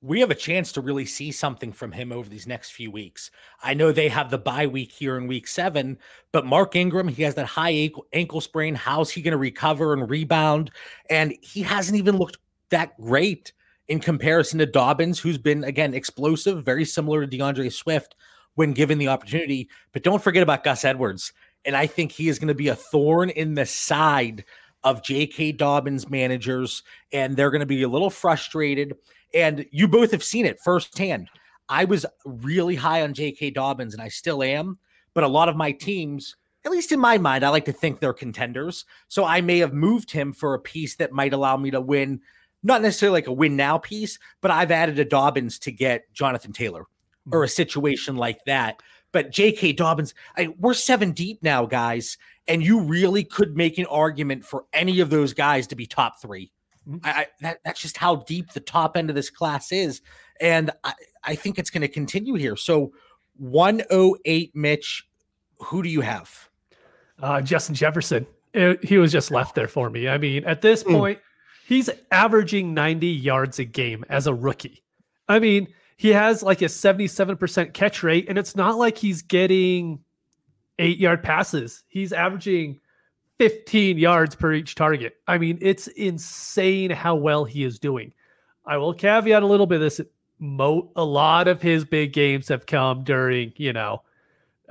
[0.00, 3.30] we have a chance to really see something from him over these next few weeks.
[3.62, 5.98] I know they have the bye week here in week seven,
[6.30, 8.76] but Mark Ingram, he has that high ankle, ankle sprain.
[8.76, 10.70] How's he going to recover and rebound?
[11.10, 12.38] And he hasn't even looked
[12.70, 13.52] that great
[13.88, 18.14] in comparison to Dobbins, who's been, again, explosive, very similar to DeAndre Swift
[18.54, 19.68] when given the opportunity.
[19.92, 21.32] But don't forget about Gus Edwards.
[21.64, 24.44] And I think he is going to be a thorn in the side
[24.84, 25.52] of J.K.
[25.52, 28.94] Dobbins managers, and they're going to be a little frustrated
[29.34, 31.28] and you both have seen it firsthand.
[31.68, 33.50] I was really high on J.K.
[33.50, 34.78] Dobbins, and I still am.
[35.14, 38.00] But a lot of my teams, at least in my mind, I like to think
[38.00, 38.84] they're contenders.
[39.08, 42.20] So I may have moved him for a piece that might allow me to win,
[42.62, 46.52] not necessarily like a win now piece, but I've added a Dobbins to get Jonathan
[46.52, 46.86] Taylor
[47.30, 48.80] or a situation like that.
[49.12, 49.72] But J.K.
[49.72, 54.66] Dobbins, I, we're seven deep now, guys, and you really could make an argument for
[54.72, 56.52] any of those guys to be top three.
[56.88, 56.98] Mm-hmm.
[57.04, 60.02] I, that, that's just how deep the top end of this class is.
[60.40, 60.94] And I,
[61.24, 62.56] I think it's going to continue here.
[62.56, 62.92] So
[63.36, 65.08] 108, Mitch,
[65.58, 66.48] who do you have?
[67.20, 68.26] Uh, Justin Jefferson.
[68.54, 70.08] It, he was just left there for me.
[70.08, 70.92] I mean, at this mm.
[70.92, 71.18] point,
[71.66, 74.82] he's averaging 90 yards a game as a rookie.
[75.28, 79.98] I mean, he has like a 77% catch rate, and it's not like he's getting
[80.78, 81.82] eight yard passes.
[81.88, 82.78] He's averaging
[83.38, 85.16] 15 yards per each target.
[85.26, 88.14] I mean, it's insane how well he is doing.
[88.64, 90.00] I will caveat a little bit this
[90.40, 94.02] Mo, a lot of his big games have come during, you know,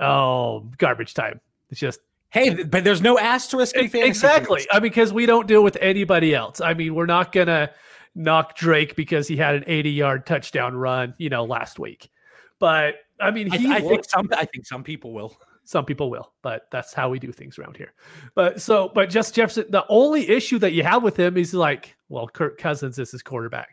[0.00, 1.42] oh, garbage time.
[1.68, 4.08] It's just Hey, but there's no asterisk in fantasy.
[4.08, 4.66] Exactly.
[4.70, 6.60] I mean, because we don't deal with anybody else.
[6.60, 7.70] I mean, we're not gonna
[8.14, 12.10] knock Drake because he had an 80 yard touchdown run, you know, last week.
[12.58, 15.36] But I mean, he I, I think some I think some people will.
[15.64, 17.92] Some people will, but that's how we do things around here.
[18.34, 21.94] But so, but just Jefferson, the only issue that you have with him is like,
[22.08, 23.68] well, Kirk Cousins is his quarterback.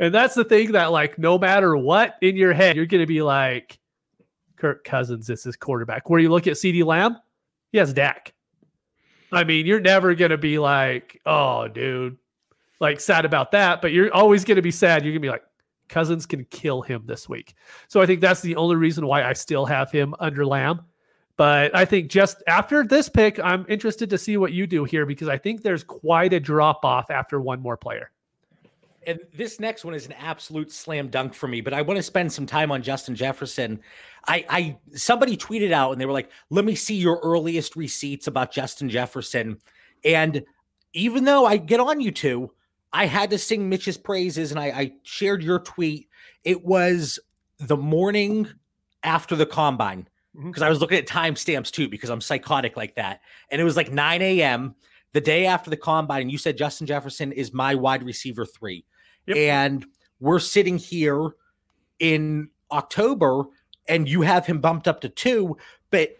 [0.00, 3.06] And that's the thing that, like, no matter what in your head, you're going to
[3.06, 3.78] be like,
[4.56, 6.08] Kirk Cousins is his quarterback.
[6.08, 7.18] Where you look at CeeDee Lamb,
[7.72, 8.32] he has Dak.
[9.30, 12.16] I mean, you're never going to be like, oh, dude,
[12.80, 15.04] like sad about that, but you're always going to be sad.
[15.04, 15.44] You're going to be like,
[15.88, 17.54] Cousins can kill him this week.
[17.88, 20.82] So I think that's the only reason why I still have him under Lamb.
[21.36, 25.04] But I think just after this pick, I'm interested to see what you do here
[25.04, 28.10] because I think there's quite a drop off after one more player.
[29.06, 32.02] And this next one is an absolute slam dunk for me, but I want to
[32.02, 33.80] spend some time on Justin Jefferson.
[34.26, 38.28] I, I somebody tweeted out and they were like, "Let me see your earliest receipts
[38.28, 39.58] about Justin Jefferson."
[40.06, 40.42] And
[40.94, 42.50] even though I get on you two,
[42.94, 46.08] I had to sing Mitch's praises, and I, I shared your tweet.
[46.44, 47.18] It was
[47.58, 48.48] the morning
[49.02, 50.62] after the combine because mm-hmm.
[50.62, 53.20] I was looking at timestamps too because I'm psychotic like that.
[53.50, 54.76] And it was like 9 a.m.
[55.12, 58.84] the day after the combine, and you said Justin Jefferson is my wide receiver three.
[59.26, 59.36] Yep.
[59.38, 59.86] And
[60.20, 61.30] we're sitting here
[61.98, 63.42] in October,
[63.88, 65.56] and you have him bumped up to two,
[65.90, 66.10] but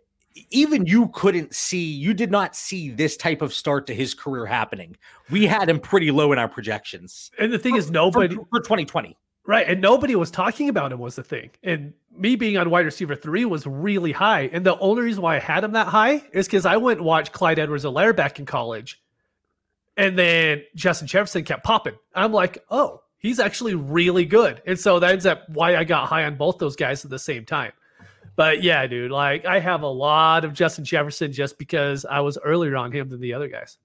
[0.51, 4.47] even you couldn't see, you did not see this type of start to his career
[4.47, 4.97] happening.
[5.31, 7.31] We had him pretty low in our projections.
[7.39, 9.17] And the thing for, is, nobody for, for 2020.
[9.47, 9.69] Right.
[9.69, 11.51] And nobody was talking about him was the thing.
[11.63, 14.49] And me being on wide receiver three was really high.
[14.53, 17.07] And the only reason why I had him that high is because I went and
[17.07, 19.03] watched Clyde Edwards Helaire back in college.
[19.97, 21.95] And then Justin Jefferson kept popping.
[22.15, 24.63] I'm like, oh, he's actually really good.
[24.67, 27.19] And so that ends up why I got high on both those guys at the
[27.19, 27.73] same time.
[28.37, 32.39] But yeah, dude, like I have a lot of Justin Jefferson just because I was
[32.39, 33.79] earlier on him than the other guys.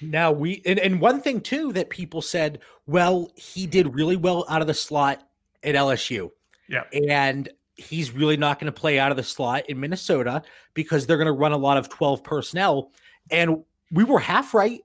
[0.00, 4.44] Now we and, and one thing too that people said, well, he did really well
[4.48, 5.22] out of the slot
[5.62, 6.30] at LSU.
[6.68, 6.84] Yeah.
[7.08, 10.42] And he's really not going to play out of the slot in Minnesota
[10.74, 12.92] because they're going to run a lot of 12 personnel.
[13.30, 14.80] And we were half right.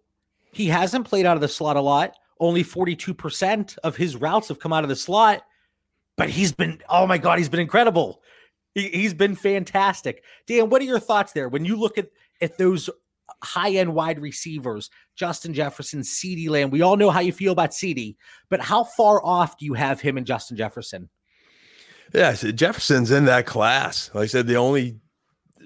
[0.51, 2.15] He hasn't played out of the slot a lot.
[2.39, 5.43] Only 42% of his routes have come out of the slot,
[6.17, 8.21] but he's been, oh my God, he's been incredible.
[8.77, 10.23] He, has been fantastic.
[10.45, 12.09] Dan, what are your thoughts there when you look at,
[12.41, 12.89] at those
[13.43, 16.69] high end wide receivers, Justin Jefferson, CeeDee Lamb.
[16.69, 18.15] We all know how you feel about CeeDee,
[18.49, 21.09] but how far off do you have him and Justin Jefferson?
[22.13, 24.09] Yeah, so Jefferson's in that class.
[24.13, 24.99] Like I said, the only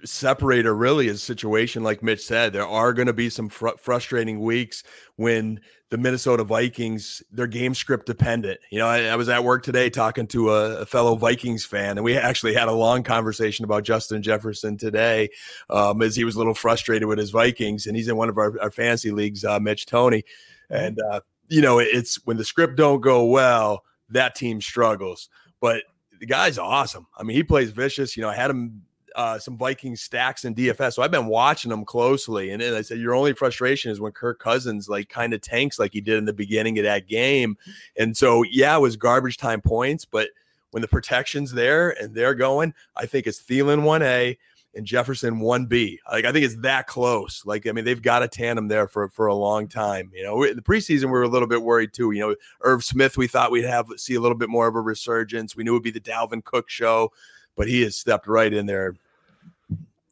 [0.03, 2.53] separator really is situation like Mitch said.
[2.53, 4.83] There are going to be some fr- frustrating weeks
[5.17, 5.59] when
[5.91, 8.61] the Minnesota Vikings, their game script dependent.
[8.69, 11.97] You know, I, I was at work today talking to a, a, fellow Vikings fan,
[11.97, 15.29] and we actually had a long conversation about Justin Jefferson today,
[15.69, 18.37] um, as he was a little frustrated with his Vikings, and he's in one of
[18.37, 20.23] our, our fantasy leagues, uh, Mitch Tony,
[20.69, 25.27] and uh, you know, it's when the script don't go well, that team struggles.
[25.59, 25.83] But
[26.21, 27.05] the guy's awesome.
[27.17, 28.15] I mean, he plays vicious.
[28.15, 28.83] You know, I had him
[29.15, 30.93] uh, some Viking stacks in DFS.
[30.93, 32.51] So I've been watching them closely.
[32.51, 35.79] And, and I said, your only frustration is when Kirk Cousins like kind of tanks
[35.79, 37.57] like he did in the beginning of that game.
[37.97, 40.29] And so, yeah, it was garbage time points, but
[40.71, 44.37] when the protection's there and they're going, I think it's Thielen 1A
[44.73, 45.97] and Jefferson 1B.
[46.11, 47.43] Like I think it's that close.
[47.45, 50.11] Like I mean, they've got a tandem there for for a long time.
[50.13, 52.11] You know, in the preseason we were a little bit worried too.
[52.11, 54.81] You know, Irv Smith, we thought we'd have see a little bit more of a
[54.81, 55.55] resurgence.
[55.55, 57.11] We knew it'd be the Dalvin Cook show
[57.55, 58.95] but he has stepped right in there.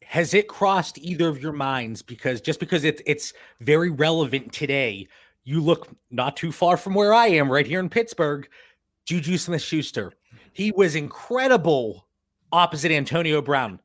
[0.04, 2.02] Has it crossed either of your minds?
[2.02, 5.06] Because just because it's it's very relevant today,
[5.44, 8.48] you look not too far from where I am, right here in Pittsburgh.
[9.06, 10.12] Juju Smith Schuster.
[10.52, 12.06] He was incredible
[12.52, 13.80] opposite Antonio Brown.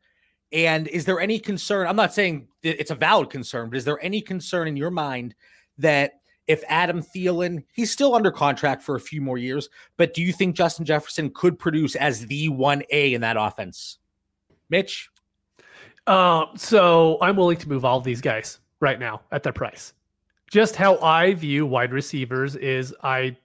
[0.51, 1.87] And is there any concern?
[1.87, 5.35] I'm not saying it's a valid concern, but is there any concern in your mind
[5.77, 10.21] that if Adam Thielen, he's still under contract for a few more years, but do
[10.21, 13.97] you think Justin Jefferson could produce as the 1A in that offense?
[14.69, 15.09] Mitch?
[16.07, 19.93] Uh, so I'm willing to move all these guys right now at their price.
[20.51, 23.35] Just how I view wide receivers is I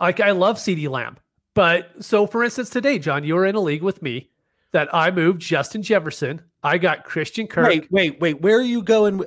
[0.00, 1.18] like I love CeeDee Lamb.
[1.52, 4.30] But so for instance, today, John, you were in a league with me
[4.72, 6.40] that I moved Justin Jefferson.
[6.62, 7.68] I got Christian Kirk.
[7.68, 8.40] Wait, wait, wait.
[8.40, 9.22] Where are you going?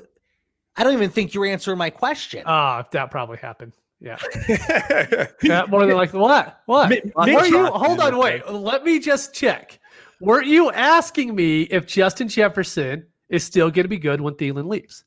[0.77, 2.43] I don't even think you're answering my question.
[2.45, 3.73] Ah, uh, that probably happened.
[3.99, 4.17] Yeah.
[5.41, 5.63] yeah.
[5.67, 6.61] More than like what?
[6.67, 6.91] What?
[6.91, 7.65] M- Were you?
[7.65, 8.47] Hold on, wait.
[8.49, 9.79] Let me just check.
[10.21, 14.67] Weren't you asking me if Justin Jefferson is still going to be good when Thielen
[14.67, 15.03] leaves?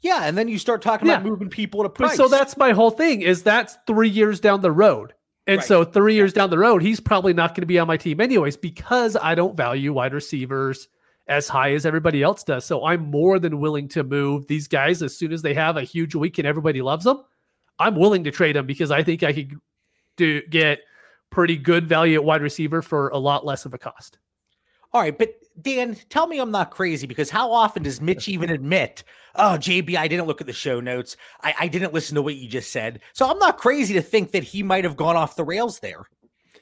[0.00, 1.14] Yeah, and then you start talking yeah.
[1.14, 2.16] about moving people to price.
[2.16, 3.20] so that's my whole thing.
[3.20, 5.12] Is that's three years down the road,
[5.46, 5.66] and right.
[5.66, 8.20] so three years down the road, he's probably not going to be on my team
[8.20, 10.88] anyways because I don't value wide receivers
[11.30, 12.66] as high as everybody else does.
[12.66, 15.82] So I'm more than willing to move these guys as soon as they have a
[15.82, 17.22] huge week and everybody loves them.
[17.78, 19.54] I'm willing to trade them because I think I could
[20.16, 20.80] do get
[21.30, 24.18] pretty good value at wide receiver for a lot less of a cost.
[24.92, 28.50] All right, but Dan, tell me I'm not crazy because how often does Mitch even
[28.50, 29.04] admit,
[29.36, 31.16] oh, JB, I didn't look at the show notes.
[31.42, 33.00] I, I didn't listen to what you just said.
[33.12, 36.08] So I'm not crazy to think that he might have gone off the rails there.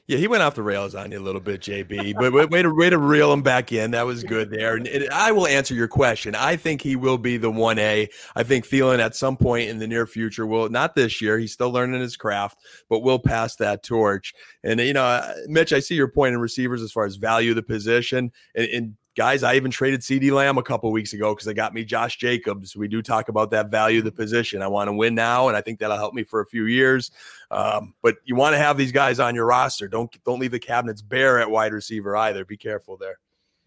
[0.09, 2.73] Yeah, he went off the rails on you a little bit, JB, but way to
[2.73, 3.91] way to reel him back in.
[3.91, 4.75] That was good there.
[4.75, 6.33] And, and, I will answer your question.
[6.33, 8.09] I think he will be the one A.
[8.35, 11.37] I think Thielen at some point in the near future will not this year.
[11.37, 12.57] He's still learning his craft,
[12.89, 14.33] but will pass that torch.
[14.63, 17.53] And you know, uh, Mitch, I see your point in receivers as far as value
[17.53, 21.47] the position and, and guys, I even traded CeeDee Lamb a couple weeks ago because
[21.47, 22.75] I got me Josh Jacobs.
[22.75, 24.61] We do talk about that value of the position.
[24.61, 27.11] I want to win now, and I think that'll help me for a few years.
[27.51, 29.87] Um, but you want to have these guys on your roster.
[29.87, 32.45] Don't don't leave the cabinets bare at wide receiver either.
[32.45, 33.19] Be careful there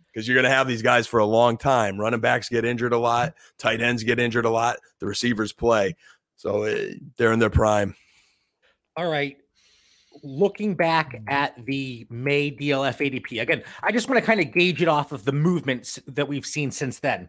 [0.07, 1.99] because you're going to have these guys for a long time.
[1.99, 5.97] Running backs get injured a lot, tight ends get injured a lot, the receivers play,
[6.37, 7.95] so uh, they're in their prime.
[8.97, 9.37] All right
[10.23, 14.83] looking back at the May DLF ADP, again, I just want to kind of gauge
[14.83, 17.29] it off of the movements that we've seen since then.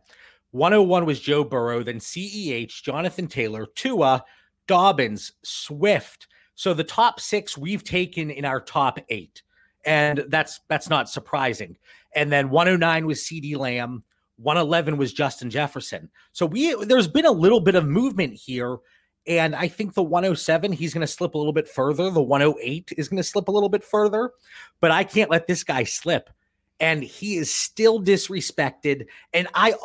[0.51, 4.23] 101 was Joe Burrow, then CEH, Jonathan Taylor, Tua,
[4.67, 6.27] Dobbins, Swift.
[6.56, 9.41] So the top six we've taken in our top eight.
[9.86, 11.75] And that's that's not surprising.
[12.15, 14.03] And then 109 was CeeDee Lamb,
[14.38, 16.10] 111 was Justin Jefferson.
[16.32, 18.77] So we there's been a little bit of movement here
[19.25, 22.09] and I think the 107, he's going to slip a little bit further.
[22.09, 24.31] The 108 is going to slip a little bit further,
[24.81, 26.29] but I can't let this guy slip.
[26.79, 29.05] And he is still disrespected.
[29.33, 29.75] And I,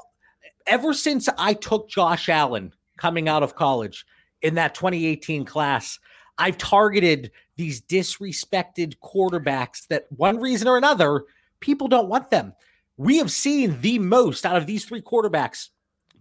[0.66, 4.04] ever since I took Josh Allen coming out of college
[4.42, 6.00] in that 2018 class,
[6.38, 11.24] I've targeted these disrespected quarterbacks that one reason or another,
[11.60, 12.54] people don't want them.
[12.96, 15.68] We have seen the most out of these three quarterbacks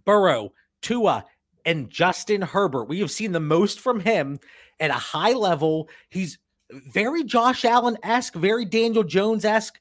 [0.04, 1.24] Burrow, Tua,
[1.68, 2.84] and Justin Herbert.
[2.84, 4.40] We have seen the most from him
[4.80, 5.90] at a high level.
[6.08, 6.38] He's
[6.70, 9.78] very Josh Allen esque, very Daniel Jones esque.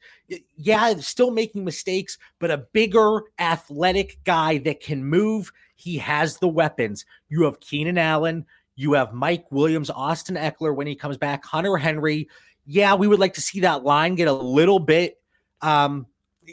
[0.57, 5.53] Yeah, still making mistakes, but a bigger athletic guy that can move.
[5.75, 7.05] He has the weapons.
[7.29, 8.45] You have Keenan Allen,
[8.75, 12.27] you have Mike Williams, Austin Ekeler when he comes back, Hunter Henry.
[12.65, 15.21] Yeah, we would like to see that line get a little bit
[15.61, 16.05] um,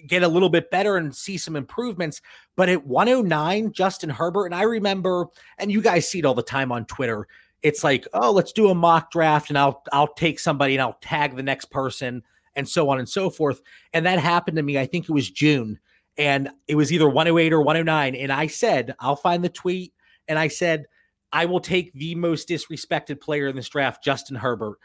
[0.07, 2.21] get a little bit better and see some improvements.
[2.57, 5.27] But at 109, Justin Herbert, and I remember,
[5.59, 7.27] and you guys see it all the time on Twitter.
[7.63, 10.99] It's like, oh, let's do a mock draft, and I'll I'll take somebody and I'll
[11.01, 12.23] tag the next person,
[12.55, 13.63] and so on and so forth.
[13.93, 14.79] And that happened to me.
[14.79, 15.79] I think it was June,
[16.19, 18.15] and it was either 108 or 109.
[18.15, 19.95] And I said, I'll find the tweet,
[20.29, 20.85] and I said,
[21.33, 24.79] I will take the most disrespected player in this draft, Justin Herbert.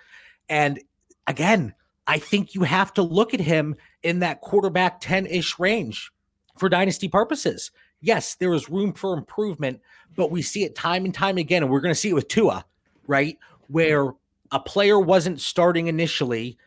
[0.48, 0.80] And
[1.28, 1.76] again,
[2.08, 6.12] I think you have to look at him in that quarterback 10 ish range
[6.58, 7.72] for dynasty purposes.
[8.02, 9.82] Yes, there is room for improvement,
[10.16, 11.64] but we see it time and time again.
[11.64, 12.66] And we're going to see it with Tua,
[13.08, 13.38] right?
[13.68, 14.12] Where
[14.52, 16.58] a player wasn't starting initially,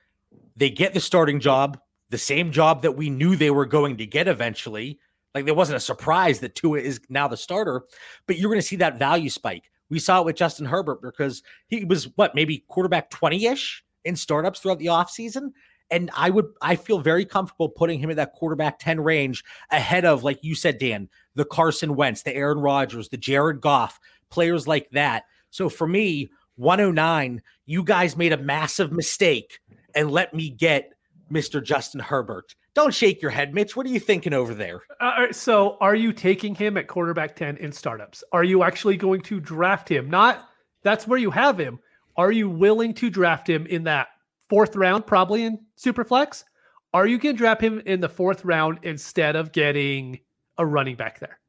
[0.56, 1.78] they get the starting job,
[2.10, 4.98] the same job that we knew they were going to get eventually.
[5.34, 7.84] Like there wasn't a surprise that Tua is now the starter,
[8.26, 9.70] but you're going to see that value spike.
[9.88, 14.16] We saw it with Justin Herbert because he was what maybe quarterback 20 ish in
[14.16, 15.52] startups throughout the offseason.
[15.92, 20.04] And I would, I feel very comfortable putting him in that quarterback 10 range ahead
[20.04, 24.66] of, like you said, Dan, the Carson Wentz, the Aaron Rodgers, the Jared Goff, players
[24.66, 25.24] like that.
[25.50, 29.60] So for me, 109, you guys made a massive mistake
[29.94, 30.94] and let me get
[31.30, 31.62] Mr.
[31.62, 32.54] Justin Herbert.
[32.74, 33.76] Don't shake your head, Mitch.
[33.76, 34.80] What are you thinking over there?
[34.98, 38.24] Uh, so, are you taking him at quarterback 10 in startups?
[38.32, 40.08] Are you actually going to draft him?
[40.08, 40.48] Not
[40.82, 41.78] that's where you have him.
[42.16, 44.08] Are you willing to draft him in that
[44.52, 46.44] fourth round, probably in Superflex?
[46.92, 50.20] Are you going to draft him in the fourth round instead of getting
[50.58, 51.40] a running back there?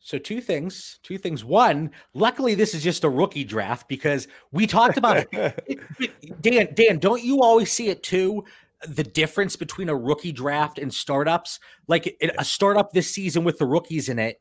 [0.00, 1.44] So two things, two things.
[1.44, 6.40] One, luckily this is just a rookie draft because we talked about it.
[6.40, 8.44] Dan, Dan, don't you always see it too?
[8.88, 13.66] The difference between a rookie draft and startups, like a startup this season with the
[13.66, 14.38] rookies in it.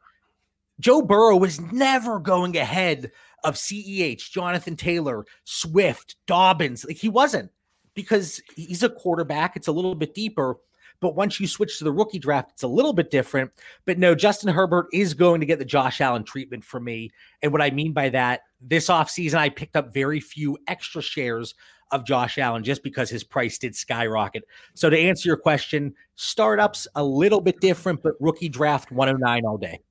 [0.79, 3.11] Joe Burrow was never going ahead
[3.43, 6.85] of CEH, Jonathan Taylor, Swift, Dobbins.
[6.85, 7.51] Like he wasn't
[7.95, 9.55] because he's a quarterback.
[9.55, 10.57] It's a little bit deeper.
[11.01, 13.51] But once you switch to the rookie draft, it's a little bit different.
[13.85, 17.11] But no, Justin Herbert is going to get the Josh Allen treatment for me.
[17.41, 21.53] And what I mean by that, this offseason, I picked up very few extra shares
[21.91, 24.43] of Josh Allen just because his price did skyrocket.
[24.73, 29.57] So to answer your question, startups a little bit different, but rookie draft 109 all
[29.57, 29.81] day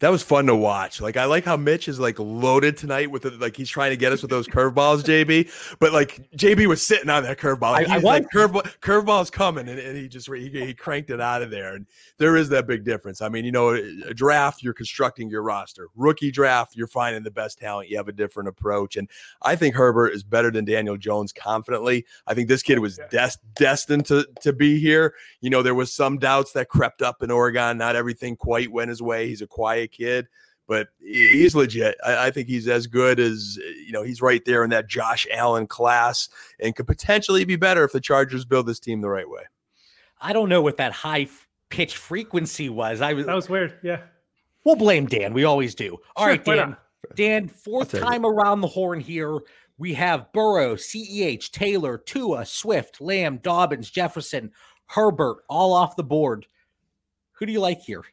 [0.00, 1.00] that was fun to watch.
[1.00, 3.96] Like I like how Mitch is like loaded tonight with it, like he's trying to
[3.96, 5.50] get us with those curveballs, JB.
[5.78, 7.72] But like JB was sitting on that curveball.
[7.72, 11.20] Like, I, I like curveball, curveball's coming, and, and he just he, he, cranked it
[11.20, 11.74] out of there.
[11.74, 11.86] And
[12.16, 13.20] there is that big difference.
[13.20, 15.88] I mean, you know, a draft you're constructing your roster.
[15.94, 17.90] Rookie draft you're finding the best talent.
[17.90, 19.08] You have a different approach, and
[19.42, 22.06] I think Herbert is better than Daniel Jones confidently.
[22.26, 25.14] I think this kid was des- destined to to be here.
[25.42, 27.76] You know, there was some doubts that crept up in Oregon.
[27.76, 29.28] Not everything quite went his way.
[29.28, 30.28] He's a quiet kid,
[30.66, 31.96] but he's legit.
[32.04, 34.02] I, I, think he's as good as you know.
[34.02, 36.28] He's right there in that Josh Allen class,
[36.60, 39.42] and could potentially be better if the Chargers build this team the right way.
[40.20, 41.28] I don't know what that high
[41.70, 43.00] pitch frequency was.
[43.00, 43.74] I was that was weird.
[43.82, 44.02] Yeah,
[44.64, 45.32] we'll blame Dan.
[45.32, 45.98] We always do.
[46.16, 46.76] All sure, right, Dan.
[47.14, 49.40] Dan, fourth time around the horn here.
[49.78, 54.52] We have Burrow, CEH, Taylor, Tua, Swift, Lamb, Dobbins, Jefferson,
[54.86, 56.46] Herbert, all off the board.
[57.32, 58.04] Who do you like here?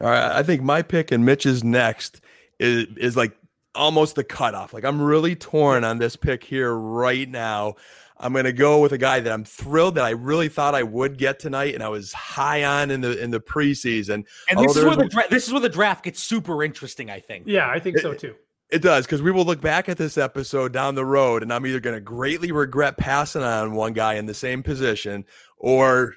[0.00, 2.20] All right, I think my pick and Mitch's next
[2.58, 3.36] is is like
[3.74, 4.72] almost the cutoff.
[4.72, 7.74] Like I'm really torn on this pick here right now.
[8.18, 10.84] I'm going to go with a guy that I'm thrilled that I really thought I
[10.84, 14.24] would get tonight, and I was high on in the in the preseason.
[14.48, 17.10] And this is where the dra- this is where the draft gets super interesting.
[17.10, 17.46] I think.
[17.46, 18.28] Yeah, I think so too.
[18.28, 21.52] It, it does because we will look back at this episode down the road, and
[21.52, 25.24] I'm either going to greatly regret passing on one guy in the same position,
[25.58, 26.14] or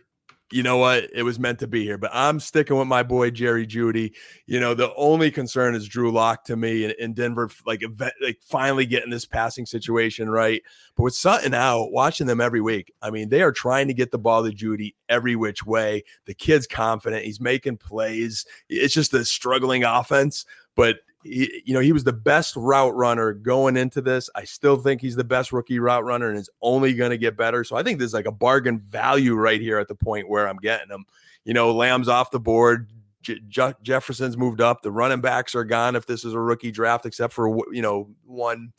[0.52, 1.10] you know what?
[1.14, 1.98] It was meant to be here.
[1.98, 4.14] But I'm sticking with my boy Jerry Jeudy.
[4.46, 7.84] You know, the only concern is Drew Lock to me in, Denver, like
[8.22, 10.62] like finally getting this passing situation right.
[10.96, 14.12] But with Sutton out, watching them every week, I mean, they are trying to get
[14.12, 16.04] the ball to Jeudy every which way.
[16.26, 17.26] The kid's confident.
[17.26, 18.46] He's making plays.
[18.70, 20.46] It's just a struggling offense.
[20.76, 24.30] But he, you know, he was the best route runner going into this.
[24.36, 27.36] I still think he's the best rookie route runner and is only going to get
[27.36, 27.64] better.
[27.64, 30.58] So I think there's like a bargain value right here at the point where I'm
[30.58, 31.06] getting him.
[31.44, 32.92] You know, Lamb's off the board.
[33.24, 34.84] Je- Jefferson's moved up.
[34.84, 38.10] The running backs are gone if this is a rookie draft, except for, you know,
[38.24, 38.72] one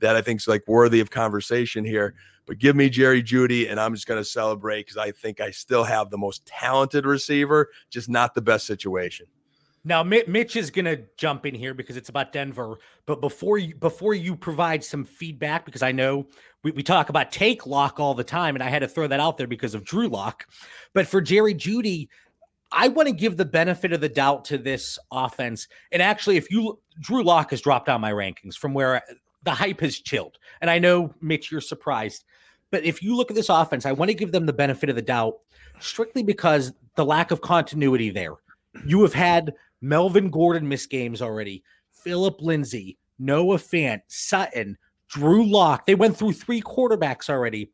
[0.00, 2.14] that I think is like worthy of conversation here.
[2.46, 5.50] But give me Jerry Jeudy, and I'm just going to celebrate because I think I
[5.50, 9.26] still have the most talented receiver, just not the best situation.
[9.86, 12.78] Now, Mitch is going to jump in here because it's about Denver.
[13.04, 16.26] But before you before you provide some feedback, because I know
[16.62, 19.20] we, we talk about take lock all the time, and I had to throw that
[19.20, 20.46] out there because of Drew Lock.
[20.94, 22.08] But for Jerry Jeudy,
[22.72, 25.68] I want to give the benefit of the doubt to this offense.
[25.92, 29.02] And actually, if you Drew Lock has dropped down my rankings from where
[29.42, 30.38] the hype has chilled.
[30.62, 32.24] And I know, Mitch, you're surprised.
[32.70, 34.96] But if you look at this offense, I want to give them the benefit of
[34.96, 35.38] the doubt
[35.78, 38.32] strictly because the lack of continuity there.
[38.86, 39.54] You have had
[39.84, 41.62] Melvin Gordon missed games already.
[41.92, 44.78] Philip Lindsay, Noah Fant, Sutton,
[45.08, 45.86] Drew Lock.
[45.86, 47.70] They went through three quarterbacks already.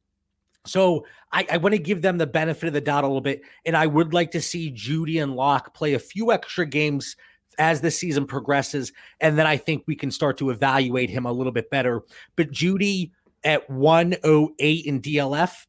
[0.67, 3.43] So I, I want to give them the benefit of the doubt a little bit.
[3.65, 7.17] And I would like to see Jeudy and Lock play a few extra games
[7.59, 8.93] as the season progresses.
[9.21, 12.03] And then I think we can start to evaluate him a little bit better.
[12.35, 13.13] But Jeudy
[13.45, 15.67] at 108 in DLF,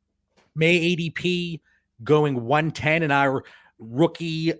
[0.55, 1.61] May ADP
[2.03, 3.43] going 110 in our
[3.79, 4.53] rookie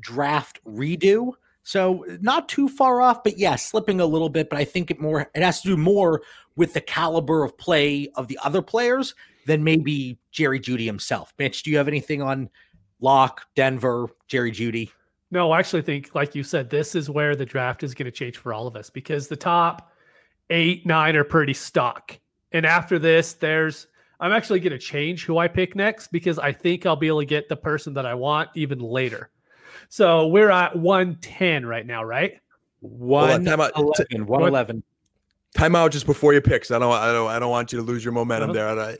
[0.00, 1.32] draft redo.
[1.62, 4.48] So not too far off, but yeah, slipping a little bit.
[4.48, 6.22] But I think it more it has to do more
[6.56, 9.14] with the caliber of play of the other players
[9.46, 11.32] than maybe Jerry Jeudy himself.
[11.38, 12.48] Mitch, do you have anything on
[13.00, 14.90] Lock, Denver, Jerry Jeudy?
[15.30, 18.10] No, I actually think, like you said, this is where the draft is going to
[18.10, 19.92] change for all of us because the top
[20.50, 22.18] eight, nine are pretty stuck.
[22.52, 23.88] And after this, there's
[24.20, 27.20] I'm actually going to change who I pick next because I think I'll be able
[27.20, 29.30] to get the person that I want even later.
[29.88, 32.40] So we're at 110 right now, right?
[32.80, 34.26] 111.
[34.26, 34.82] 111.
[35.54, 36.70] Time out just before you pick.
[36.70, 38.74] I don't, I don't, I don't want you to lose your momentum uh-huh.
[38.74, 38.98] there.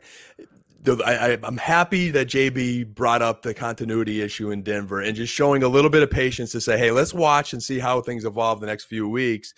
[1.05, 5.33] I, I, I'm happy that JB brought up the continuity issue in Denver and just
[5.33, 8.25] showing a little bit of patience to say, hey, let's watch and see how things
[8.25, 9.53] evolve the next few weeks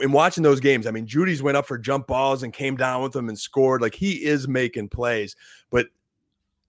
[0.00, 3.02] in watching those games, I mean, Jeudy's went up for jump balls and came down
[3.02, 3.80] with them and scored.
[3.80, 5.36] Like he is making plays,
[5.70, 5.86] but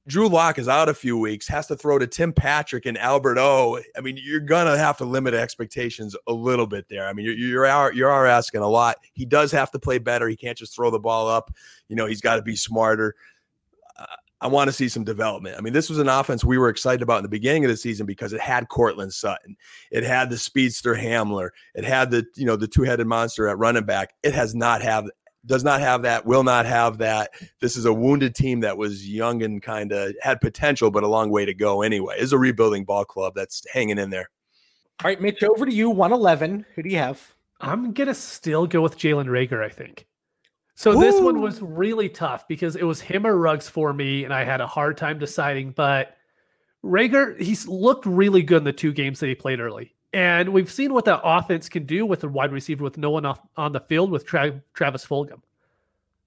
[0.08, 3.40] Drew Lock is out a few weeks, has to throw to Tim Patrick and Albert
[3.40, 3.80] O.
[3.98, 7.08] I mean, you're gonna have to limit expectations a little bit there.
[7.08, 8.98] I mean, you're you're you are asking a lot.
[9.14, 10.28] He does have to play better.
[10.28, 11.52] He can't just throw the ball up.
[11.90, 13.16] You know, he's got to be smarter.
[13.98, 14.06] Uh,
[14.42, 15.56] I want to see some development.
[15.58, 17.78] I mean, this was an offense we were excited about in the beginning of the
[17.78, 19.58] season because it had Courtland Sutton,
[19.90, 23.58] it had the speedster Hamler, it had the you know the two headed monster at
[23.58, 24.14] running back.
[24.22, 25.10] It has not have
[25.46, 27.32] does not have that, will not have that.
[27.62, 31.08] This is a wounded team that was young and kind of had potential, but a
[31.08, 32.16] long way to go anyway.
[32.20, 34.30] Is a rebuilding ball club that's hanging in there.
[35.04, 35.90] All right, Mitch, over to you.
[35.90, 36.66] 111.
[36.76, 37.36] Who do you have?
[37.62, 40.08] I'm going to still go with Jalen Reagor, I think.
[40.76, 41.00] So Ooh.
[41.00, 44.44] this one was really tough because it was him or Ruggs for me, and I
[44.44, 45.72] had a hard time deciding.
[45.72, 46.16] But
[46.84, 49.95] Reagor, he's looked really good in the two games that he played early.
[50.16, 53.26] And we've seen what that offense can do with a wide receiver with no one
[53.26, 55.42] off on the field with Tra- Travis Fulgham.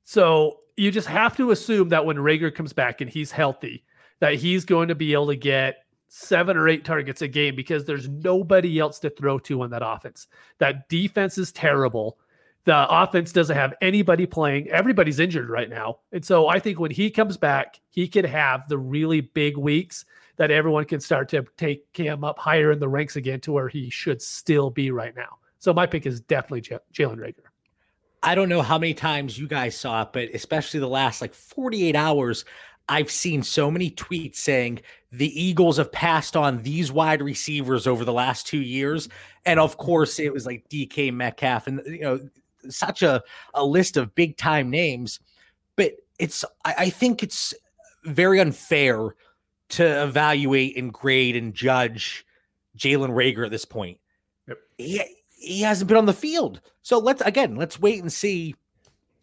[0.05, 3.87] So you just have to assume that when Reagor comes back and he's healthy,
[4.21, 7.87] that he's going to be able to get seven or eight targets a game because
[7.87, 10.27] there's nobody else to throw to on that offense.
[10.59, 12.19] That defense is terrible.
[12.65, 14.69] The offense doesn't have anybody playing.
[14.69, 16.01] Everybody's injured right now.
[16.13, 20.05] And so I think when he comes back, he could have the really big weeks
[20.39, 23.69] that everyone can start to take him up higher in the ranks again to where
[23.69, 25.39] he should still be right now.
[25.59, 27.49] So my pick is definitely Jalen Reagor.
[28.23, 31.35] I don't know how many times you guys saw it, but especially the last like
[31.35, 32.45] 48 hours,
[32.89, 34.81] I've seen so many tweets saying
[35.13, 39.09] the Eagles have passed on these wide receivers over the last two years.
[39.45, 42.21] And of course, it was like DK Metcalf and, you know,
[42.69, 43.23] such a,
[43.55, 45.21] a list of big time names,
[45.77, 47.55] but it's I, I think it's
[48.05, 49.15] very unfair
[49.71, 52.25] to evaluate and grade and judge
[52.77, 53.99] Jalen Reagor at this point.
[54.47, 54.59] Yep.
[54.79, 56.61] He, he hasn't been on the field.
[56.83, 58.55] So let's again, let's wait and see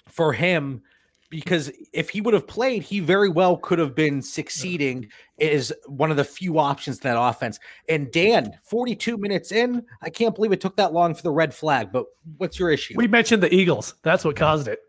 [0.07, 0.81] for him
[1.29, 6.11] because if he would have played, he very well could have been succeeding as one
[6.11, 7.59] of the few options in that offense.
[7.89, 11.53] And Dan, 42 minutes in, I can't believe it took that long for the red
[11.53, 11.91] flag.
[11.91, 12.05] But
[12.37, 12.93] what's your issue?
[12.95, 13.95] We mentioned the Eagles.
[14.03, 14.79] That's what caused it.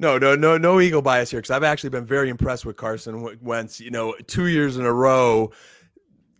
[0.00, 3.36] No, no, no, no ego bias here because I've actually been very impressed with Carson
[3.40, 3.80] Wentz.
[3.80, 5.50] You know, two years in a row,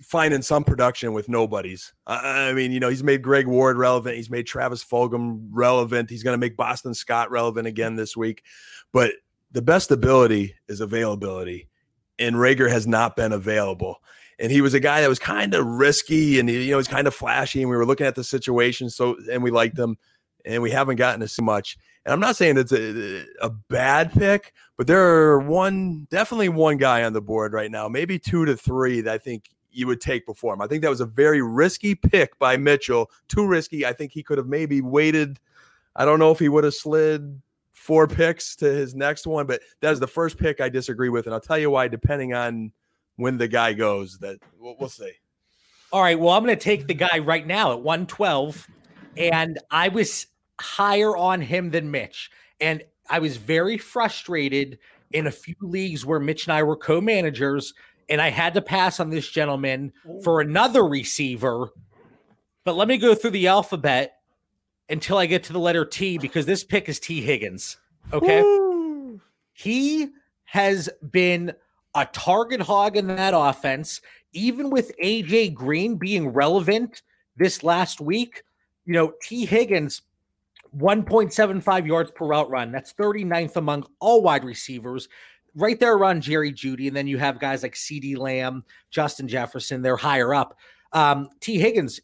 [0.00, 1.92] finding some production with nobodies.
[2.06, 4.16] I mean, you know, he's made Greg Ward relevant.
[4.16, 6.08] He's made Travis Fulgham relevant.
[6.08, 8.44] He's going to make Boston Scott relevant again this week.
[8.92, 9.12] But
[9.50, 11.68] the best ability is availability,
[12.18, 13.96] and Reagor has not been available.
[14.38, 17.08] And he was a guy that was kind of risky, and you know, he's kind
[17.08, 17.62] of flashy.
[17.62, 19.96] And we were looking at the situation, so and we liked him,
[20.44, 21.76] and we haven't gotten to see much.
[22.04, 26.76] And I'm not saying it's a, a bad pick, but there are one, definitely one
[26.76, 30.00] guy on the board right now, maybe two to three that I think you would
[30.00, 30.62] take before him.
[30.62, 33.10] I think that was a very risky pick by Mitchell.
[33.28, 33.86] Too risky.
[33.86, 35.38] I think he could have maybe waited.
[35.94, 37.40] I don't know if he would have slid
[37.72, 41.26] four picks to his next one, but that is the first pick I disagree with,
[41.26, 41.88] and I'll tell you why.
[41.88, 42.72] Depending on
[43.16, 45.12] when the guy goes, that we'll, we'll see.
[45.92, 46.18] All right.
[46.18, 48.68] Well, I'm going to take the guy right now at 112,
[49.16, 50.26] and I was
[50.60, 52.30] higher on him than Mitch,
[52.60, 54.78] and I was very frustrated
[55.12, 57.72] in a few leagues where Mitch and I were co-managers,
[58.08, 59.92] and I had to pass on this gentleman
[60.22, 61.70] for another receiver.
[62.64, 64.16] But let me go through the alphabet
[64.88, 67.76] until I get to the letter T because this pick is Tee Higgins.
[68.12, 68.42] Okay.
[68.42, 69.20] Woo.
[69.52, 70.08] He
[70.44, 71.52] has been
[71.94, 74.00] a target hog in that offense,
[74.32, 77.02] even with AJ Green being relevant
[77.36, 78.42] this last week.
[78.84, 80.02] You know, Tee Higgins,
[80.76, 82.72] 1.75 yards per route run.
[82.72, 85.08] That's 39th among all wide receivers.
[85.54, 86.88] Right there around Jerry Jeudy.
[86.88, 89.82] And then you have guys like CeeDee Lamb, Justin Jefferson.
[89.82, 90.56] They're higher up.
[90.92, 92.00] Um, Tee Higgins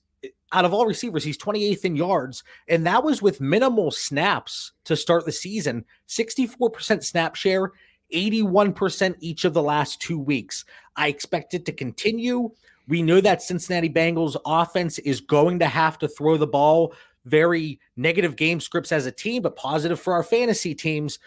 [0.55, 4.97] out of all receivers, he's 28th in yards, and that was with minimal snaps to
[4.97, 7.73] start the season 64% snap share,
[8.15, 10.65] 81% each of the last two weeks.
[10.97, 12.51] I expect it to continue.
[12.87, 16.95] We know that Cincinnati Bengals offense is going to have to throw the ball.
[17.25, 21.19] Very negative game scripts as a team, but positive for our fantasy teams.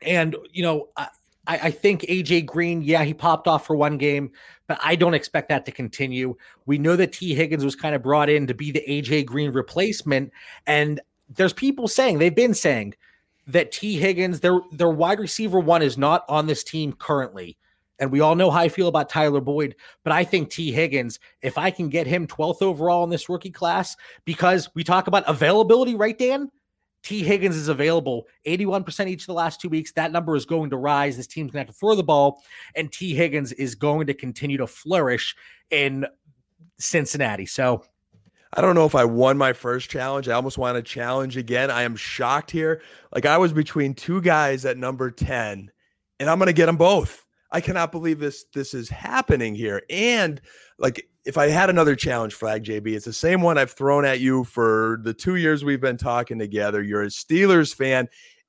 [0.00, 1.08] And, you know, I,
[1.46, 4.30] I think AJ Green, yeah, he popped off for one game,
[4.66, 6.36] but I don't expect that to continue.
[6.66, 9.50] We know that Tee Higgins was kind of brought in to be the AJ Green
[9.50, 10.32] replacement.
[10.66, 12.94] And there's people saying, they've been saying
[13.48, 17.58] that Tee Higgins, their their wide receiver one is not on this team currently.
[18.02, 21.20] And we all know how I feel about Tyler Boyd, but I think Tee Higgins,
[21.40, 25.22] if I can get him 12th overall in this rookie class, because we talk about
[25.28, 26.50] availability, right, Dan?
[27.04, 29.92] Tee Higgins is available 81% each of the last two weeks.
[29.92, 31.16] That number is going to rise.
[31.16, 32.42] This team's going to have to throw the ball,
[32.74, 35.36] and Tee Higgins is going to continue to flourish
[35.70, 36.04] in
[36.80, 37.46] Cincinnati.
[37.46, 37.84] So
[38.52, 40.28] I don't know if I won my first challenge.
[40.28, 41.70] I almost want to challenge again.
[41.70, 42.82] I am shocked here.
[43.14, 45.70] Like I was between two guys at number 10,
[46.18, 47.21] and I'm going to get them both.
[47.52, 49.82] I cannot believe this this is happening here.
[49.90, 50.40] And
[50.78, 54.20] like if I had another challenge flag, JB, it's the same one I've thrown at
[54.20, 56.82] you for the two years we've been talking together.
[56.82, 58.08] You're a Steelers fan,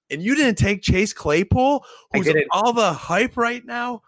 [0.09, 4.01] and you didn't take Chase Claypool, who's all the hype right now.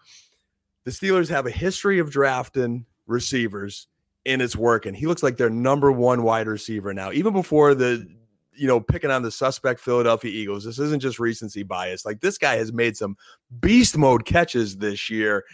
[0.84, 3.86] The Steelers have a history of drafting receivers,
[4.24, 4.94] and it's working.
[4.94, 8.08] He looks like their number one wide receiver now, even before the
[8.56, 10.64] you know, picking on the suspect Philadelphia Eagles.
[10.64, 12.04] This isn't just recency bias.
[12.04, 13.16] Like this guy has made some
[13.60, 15.44] beast mode catches this year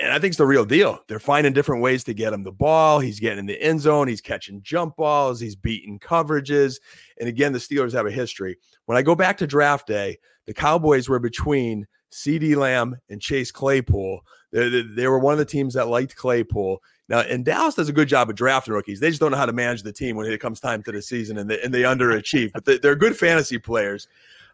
[0.00, 1.00] and I think it's the real deal.
[1.08, 3.00] They're finding different ways to get him the ball.
[3.00, 4.08] He's getting in the end zone.
[4.08, 5.40] He's catching jump balls.
[5.40, 6.80] He's beating coverages.
[7.18, 8.58] And again, the Steelers have a history.
[8.86, 13.50] When I go back to draft day, the Cowboys were between CeeDee Lamb and Chase
[13.50, 14.20] Claypool.
[14.52, 16.82] They, they were one of the teams that liked Claypool.
[17.08, 19.00] Now, and Dallas does a good job of drafting rookies.
[19.00, 21.02] They just don't know how to manage the team when it comes time to the
[21.02, 22.52] season and they, and they underachieve.
[22.52, 24.08] But they, are good fantasy players.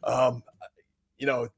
[0.04, 0.42] Um,
[1.18, 1.48] you know,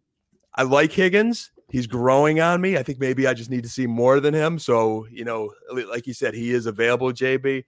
[0.55, 2.77] I like Higgins he's growing on me.
[2.77, 4.59] I think maybe I just need to see more than him.
[4.59, 7.65] So, you know, like you said, he is available, JB.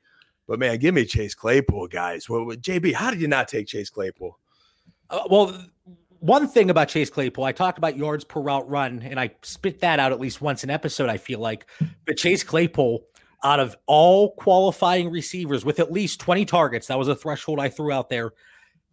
[0.46, 2.28] But man, give me Chase Claypool, guys.
[2.28, 4.38] Well, JB, how did you not take Chase Claypool?
[5.08, 5.64] Uh, well,
[6.20, 9.80] one thing about Chase Claypool, I talked about yards per route run, and I spit
[9.80, 11.66] that out at least once an episode, I feel like.
[12.06, 13.02] But Chase Claypool,
[13.42, 17.70] out of all qualifying receivers with at least 20 targets, that was a threshold I
[17.70, 18.32] threw out there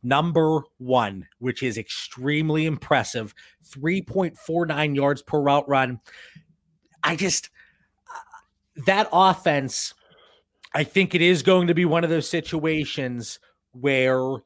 [0.03, 3.33] number one, which is extremely impressive
[3.75, 5.99] 3.49 yards per route run.
[7.03, 7.49] I just,
[8.09, 9.93] uh, that offense,
[10.73, 13.39] I think it is going to be one of those situations
[13.71, 14.37] where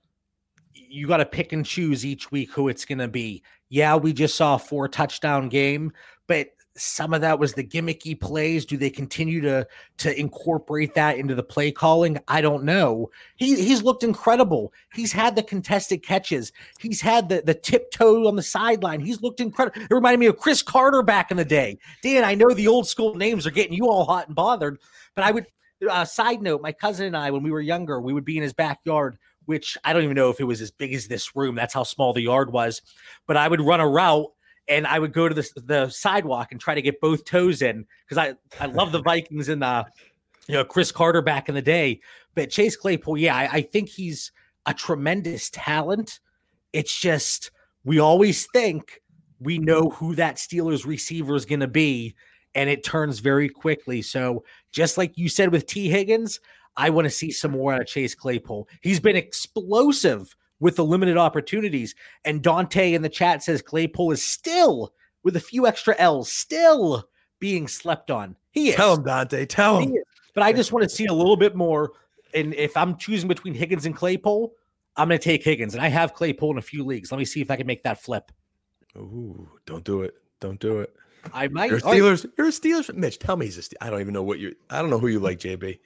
[0.91, 3.43] you got to pick and choose each week who it's going to be.
[3.69, 5.93] Yeah, we just saw a four touchdown game,
[6.27, 8.65] but some of that was the gimmicky plays.
[8.65, 9.67] Do they continue to
[9.97, 12.17] to incorporate that into the play calling?
[12.27, 13.09] I don't know.
[13.35, 14.73] He he's looked incredible.
[14.93, 16.51] He's had the contested catches.
[16.79, 18.99] He's had the the tiptoe on the sideline.
[19.01, 19.81] He's looked incredible.
[19.81, 21.77] It reminded me of Cris Carter back in the day.
[22.03, 24.79] Dan, I know the old school names are getting you all hot and bothered,
[25.15, 25.47] but I would.
[25.89, 28.43] Uh, side note: My cousin and I, when we were younger, we would be in
[28.43, 31.55] his backyard which I don't even know if it was as big as this room.
[31.55, 32.81] That's how small the yard was.
[33.27, 34.31] But I would run a route
[34.67, 37.85] and I would go to the, the sidewalk and try to get both toes in
[38.07, 39.85] because I, I love the Vikings and the
[40.47, 42.01] you know Cris Carter back in the day.
[42.35, 44.31] But Chase Claypool, yeah, I, I think he's
[44.65, 46.19] a tremendous talent.
[46.71, 47.51] It's just
[47.83, 49.01] we always think
[49.39, 52.15] we know who that Steelers receiver is going to be,
[52.55, 54.01] and it turns very quickly.
[54.01, 56.39] So just like you said with Tee Higgins,
[56.77, 58.67] I want to see some more out of Chase Claypool.
[58.81, 61.95] He's been explosive with the limited opportunities.
[62.23, 64.93] And Dante in the chat says Claypool is still,
[65.23, 67.09] with a few extra L's, still
[67.39, 68.35] being slept on.
[68.51, 68.75] He is.
[68.75, 69.45] Tell him, Dante.
[69.45, 69.93] Tell him.
[70.33, 71.91] But I just want to see a little bit more.
[72.33, 74.53] And if I'm choosing between Higgins and Claypool,
[74.95, 75.73] I'm going to take Higgins.
[75.73, 77.11] And I have Claypool in a few leagues.
[77.11, 78.31] Let me see if I can make that flip.
[78.95, 80.15] Ooh, don't do it.
[80.39, 80.95] Don't do it.
[81.33, 81.69] I might.
[81.69, 82.25] You're a Steelers.
[82.37, 82.93] You're a Steelers.
[82.95, 83.73] Mitch, tell me he's a Steelers.
[83.81, 84.53] I don't even know what you're.
[84.69, 85.77] I don't know who you like, JB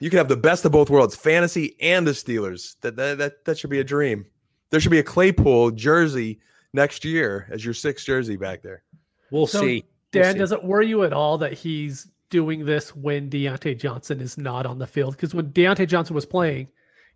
[0.00, 2.76] you can have the best of both worlds, fantasy and the Steelers.
[2.82, 4.26] That that that, that should be a dream.
[4.70, 6.40] There should be a Claypool jersey
[6.72, 8.82] next year as your sixth jersey back there.
[9.30, 9.84] We'll so, see.
[10.10, 10.38] Dan, we'll see.
[10.38, 14.66] does it worry you at all that he's doing this when Diontae Johnson is not
[14.66, 15.16] on the field?
[15.16, 16.68] Because when Diontae Johnson was playing,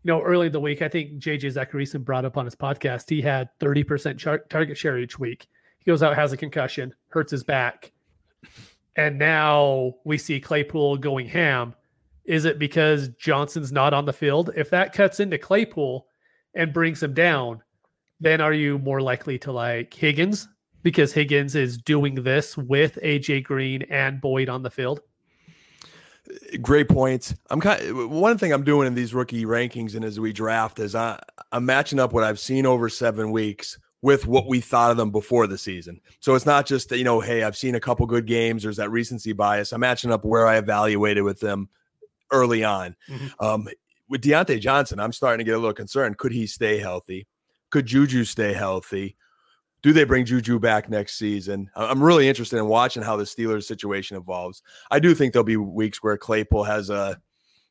[0.02, 3.09] you know, early in the week, I think JJ Zachariason brought up on his podcast,
[3.09, 5.46] he had 30% char- target share each week.
[5.78, 7.92] He goes out, has a concussion, hurts his back.
[8.96, 11.74] And now we see Claypool going ham
[12.27, 14.51] is it because Johnson's not on the field?
[14.57, 16.07] If that cuts into Claypool
[16.55, 17.62] and brings him down,
[18.20, 20.49] then are you more likely to like Higgins
[20.83, 25.01] because Higgins is doing this with AJ Green and Boyd on the field?
[26.61, 27.35] Great points.
[27.51, 28.11] I'm kind.
[28.11, 31.20] One thing I'm doing in these rookie rankings and as we draft is I
[31.53, 35.12] I'm matching up what I've seen over seven weeks with what we thought of them
[35.12, 36.01] before the season.
[36.18, 38.64] So it's not just that you know, hey, I've seen a couple good games.
[38.64, 39.72] There's that recency bias.
[39.72, 41.68] I'm matching up where I evaluated with them
[42.31, 42.97] early on.
[43.09, 43.45] Mm-hmm.
[43.45, 43.68] Um,
[44.09, 46.18] with Diontae Johnson, I'm starting to get a little concerned.
[46.18, 47.27] Could he stay healthy?
[47.70, 49.16] Could Juju stay healthy?
[49.83, 51.70] Do they bring Juju back next season?
[51.77, 54.62] I'm really interested in watching how the Steelers situation evolves.
[54.91, 57.20] I do think there'll be weeks where Claypool has a,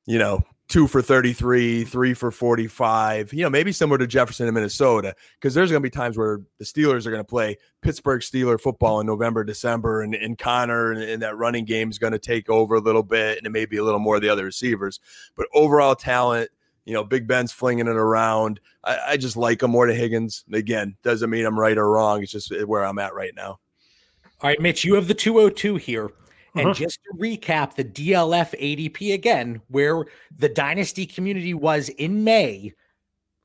[0.06, 4.53] you know, two for 33, three for 45, you know, maybe similar to Jefferson in
[4.53, 8.22] Minnesota, because there's going to be times where the Steelers are going to play Pittsburgh
[8.22, 12.13] Steeler football in November, December, and, and Conner and, and that running game is going
[12.13, 14.30] to take over a little bit, and it may be a little more of the
[14.30, 14.99] other receivers.
[15.36, 16.49] But overall talent,
[16.86, 18.59] you know, Big Ben's flinging it around.
[18.84, 20.45] I, I just like him more to Higgins.
[20.51, 22.24] Again, doesn't mean I'm right or wrong.
[22.24, 23.59] It's just where I'm at right now.
[24.41, 26.11] All right, Mitch, you have the 202 here.
[26.56, 26.74] And uh-huh.
[26.74, 30.06] just to recap the DLF ADP again, where
[30.38, 32.74] the dynasty community was in May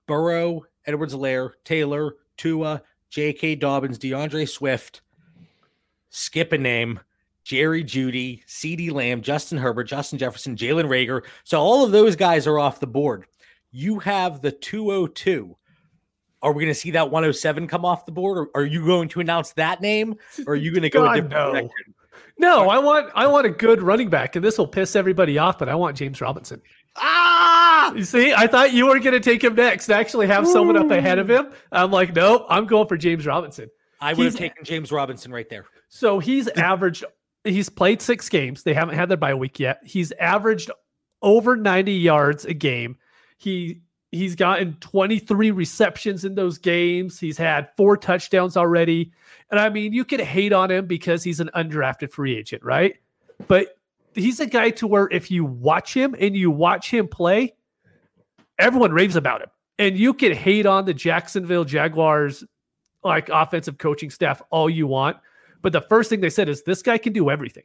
[0.07, 3.57] Burrow, Edwards Helaire, Taylor, Tua, J.K.
[3.57, 5.03] Dobbins, DeAndre Swift,
[6.11, 7.01] skip a name,
[7.45, 11.23] Jerry Jeudy, CeeDee Lamb, Justin Herbert, Justin Jefferson, Jalen Reagor.
[11.45, 13.27] So all of those guys are off the board.
[13.73, 15.57] You have the 202.
[16.43, 19.09] Are we going to see that 107 come off the board, or are you going
[19.11, 21.53] to announce that name, or are you going to go God, a different no.
[21.53, 21.95] direction?
[22.39, 25.59] No, I want I want a good running back, and this will piss everybody off,
[25.59, 26.63] but I want James Robinson.
[26.97, 27.93] Ah!
[27.95, 29.87] You see, I thought you were going to take him next.
[29.87, 30.53] To actually have Ooh.
[30.53, 31.53] someone up ahead of him.
[31.73, 33.69] I'm like, nope, I'm going for James Robinson.
[34.01, 35.67] I would he's, have taken James Robinson right there.
[35.89, 37.05] So he's averaged.
[37.45, 38.63] He's played six games.
[38.63, 39.81] They haven't had their bye week yet.
[39.85, 40.71] He's averaged
[41.23, 42.97] over 90 yards a game.
[43.39, 47.19] He he's gotten 23 receptions in those games.
[47.19, 49.13] He's had four touchdowns already.
[49.51, 52.95] And I mean, you could hate on him because he's an undrafted free agent, right?
[53.49, 53.77] But
[54.15, 57.55] he's a guy to where if you watch him and you watch him play,
[58.59, 59.49] everyone raves about him.
[59.79, 62.45] And you can hate on the Jacksonville Jaguars
[63.03, 65.17] like offensive coaching staff all you want,
[65.63, 67.65] but the first thing they said is this guy can do everything.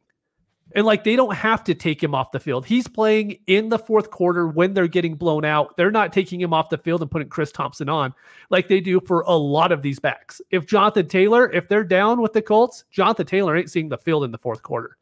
[0.75, 2.65] And like they don't have to take him off the field.
[2.65, 5.77] He's playing in the fourth quarter when they're getting blown out.
[5.77, 8.13] They're not taking him off the field and putting Chris Thompson on
[8.49, 10.41] like they do for a lot of these backs.
[10.51, 14.25] If Jonathan Taylor, if they're down with the Colts, Jonathan Taylor ain't seeing the field
[14.25, 14.97] in the fourth quarter.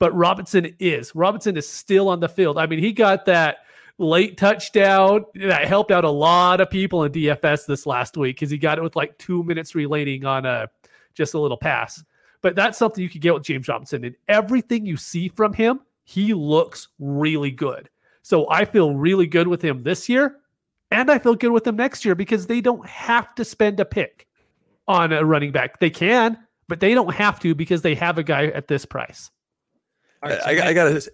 [0.00, 1.14] But Robinson is.
[1.14, 2.58] Robinson is still on the field.
[2.58, 3.58] I mean, he got that
[3.98, 8.50] late touchdown that helped out a lot of people in DFS this last week because
[8.50, 10.68] he got it with like two minutes remaining on a
[11.14, 12.02] just a little pass.
[12.40, 14.04] But that's something you could get with James Robinson.
[14.04, 17.88] And everything you see from him, he looks really good.
[18.22, 20.36] So I feel really good with him this year.
[20.90, 23.84] And I feel good with him next year because they don't have to spend a
[23.84, 24.26] pick
[24.86, 25.80] on a running back.
[25.80, 29.30] They can, but they don't have to because they have a guy at this price.
[30.22, 31.10] Right, so I, I got to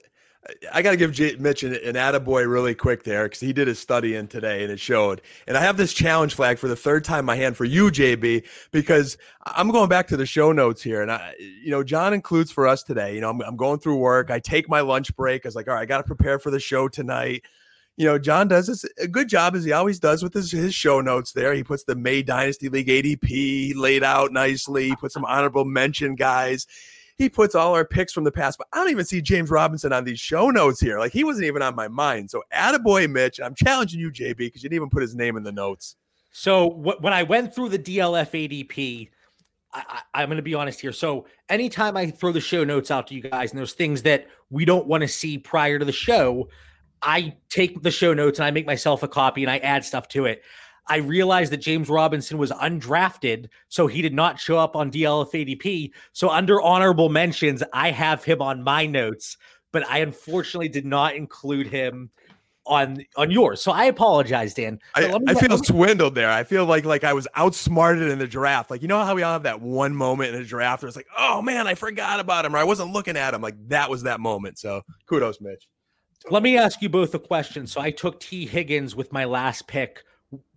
[0.72, 3.78] I got to give Mitch an, an attaboy really quick there because he did his
[3.78, 5.22] study in today and it showed.
[5.46, 8.44] And I have this challenge flag for the third time my hand for you, JB,
[8.70, 9.16] because
[9.46, 11.00] I'm going back to the show notes here.
[11.00, 13.96] And I, you know, John includes for us today, you know, I'm, I'm going through
[13.96, 14.30] work.
[14.30, 15.46] I take my lunch break.
[15.46, 17.42] I was like, all right, I got to prepare for the show tonight.
[17.96, 20.74] You know, John does this a good job as he always does with his, his
[20.74, 21.54] show notes there.
[21.54, 26.16] He puts the May Dynasty League ADP laid out nicely, he puts some honorable mention
[26.16, 26.66] guys
[27.16, 29.92] he puts all our picks from the past, but I don't even see James Robinson
[29.92, 30.98] on these show notes here.
[30.98, 32.30] Like he wasn't even on my mind.
[32.30, 33.40] So attaboy, Mitch.
[33.40, 35.96] I'm challenging you, JB, because you didn't even put his name in the notes.
[36.32, 39.10] So wh- when I went through the DLF ADP,
[39.72, 40.92] I, am going to be honest here.
[40.92, 44.26] So anytime I throw the show notes out to you guys, and there's things that
[44.50, 46.48] we don't want to see prior to the show,
[47.02, 50.08] I take the show notes and I make myself a copy and I add stuff
[50.08, 50.42] to it.
[50.86, 55.32] I realized that James Robinson was undrafted, so he did not show up on DLF
[55.32, 55.90] ADP.
[56.12, 59.36] So under honorable mentions, I have him on my notes,
[59.72, 62.10] but I unfortunately did not include him
[62.66, 63.62] on on yours.
[63.62, 64.78] So I apologize, Dan.
[64.94, 66.30] I, I, feel swindled there.
[66.30, 68.70] I feel like like I was outsmarted in the draft.
[68.70, 70.96] Like you know how we all have that one moment in a draft where it's
[70.96, 73.42] like, oh man, I forgot about him, or I wasn't looking at him.
[73.42, 74.58] Like that was that moment.
[74.58, 75.68] So kudos, Mitch.
[76.30, 77.66] Let me ask you both a question.
[77.66, 80.04] So I took Tee Higgins with my last pick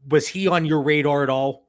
[0.08, 1.68] was he on your radar at all,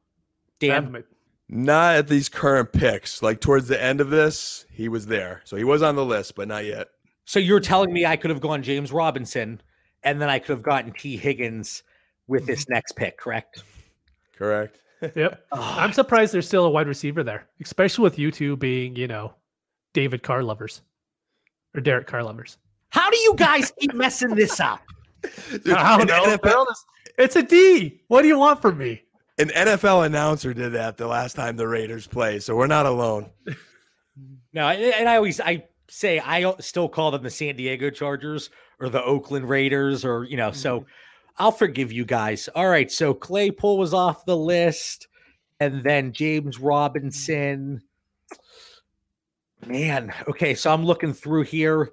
[0.61, 1.05] Dan?
[1.49, 3.23] Not at these current picks.
[3.23, 5.41] Like towards the end of this, he was there.
[5.45, 6.89] So he was on the list, but not yet.
[7.25, 9.61] So you're telling me I could have gone James Robinson
[10.03, 11.83] and then I could have gotten Tee Higgins
[12.27, 12.75] with this mm-hmm.
[12.75, 13.63] next pick, correct?
[14.37, 14.81] Correct.
[15.15, 15.45] yep.
[15.53, 19.35] I'm surprised there's still a wide receiver there, especially with you two being, you know,
[19.95, 20.83] David Carr lovers
[21.75, 22.59] or Derek Carr lovers.
[22.91, 24.81] How do you guys keep messing this up?
[25.51, 26.37] Dude, I don't know.
[26.37, 26.67] NFL,
[27.19, 28.01] it's a D.
[28.09, 29.03] What do you want from me?
[29.39, 33.31] An NFL announcer did that the last time the Raiders played, so we're not alone.
[34.53, 38.51] no, and I always I say I still call them the San Diego Chargers
[38.81, 40.57] or the Oakland Raiders, or you know, mm-hmm.
[40.57, 40.87] so
[41.37, 42.49] I'll forgive you guys.
[42.55, 45.09] All right, so Claypool was off the list,
[45.61, 47.83] and then James Robinson.
[49.67, 51.91] Man, okay, so I'm looking through here.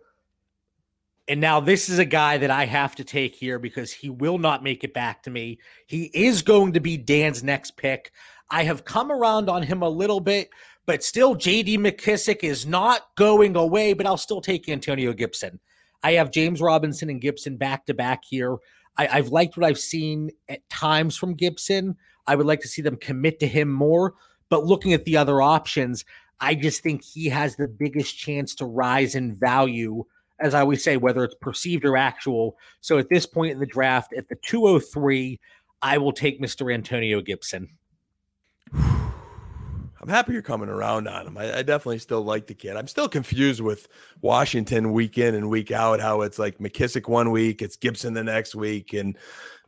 [1.28, 4.38] And now this is a guy that I have to take here because he will
[4.38, 5.60] not make it back to me.
[5.88, 8.12] He is going to be Dan's next pick.
[8.52, 10.50] I have come around on him a little bit,
[10.86, 15.60] but still JD McKissic is not going away, but I'll still take Antonio Gibson.
[16.04, 18.58] I have James Robinson and Gibson back to back here.
[18.98, 21.98] I, have liked what I've seen at times from Gibson.
[22.28, 24.14] I would like to see them commit to him more.
[24.50, 26.06] But looking at the other options,
[26.40, 30.06] I just think he has the biggest chance to rise in value
[30.40, 32.58] as I always say, whether it's perceived or actual.
[32.82, 35.40] So at this point in the draft, at the 203,
[35.82, 36.74] I will take Mr.
[36.74, 37.70] Antonio Gibson.
[38.74, 41.38] I'm happy you're coming around on him.
[41.38, 42.76] I, I, definitely still like the kid.
[42.76, 43.88] I'm still confused with
[44.22, 48.24] Washington week in and week out, how it's like McKissic one week, it's Gibson the
[48.24, 49.18] next week, and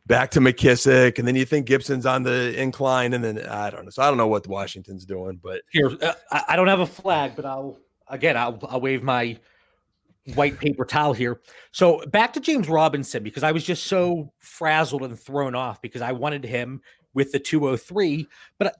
[0.06, 1.18] back to McKissic.
[1.18, 3.90] and then you think Gibson's on the incline, and then I don't know.
[3.90, 6.14] So I don't know what Washington's doing, but here uh,
[6.48, 9.38] I don't have a flag, but I'll again I'll, I'll wave my
[10.34, 11.40] white paper towel here.
[11.72, 16.02] So back to James Robinson because I was just so frazzled and thrown off because
[16.02, 16.80] I wanted him
[17.14, 18.26] with the 203.
[18.58, 18.70] But uh,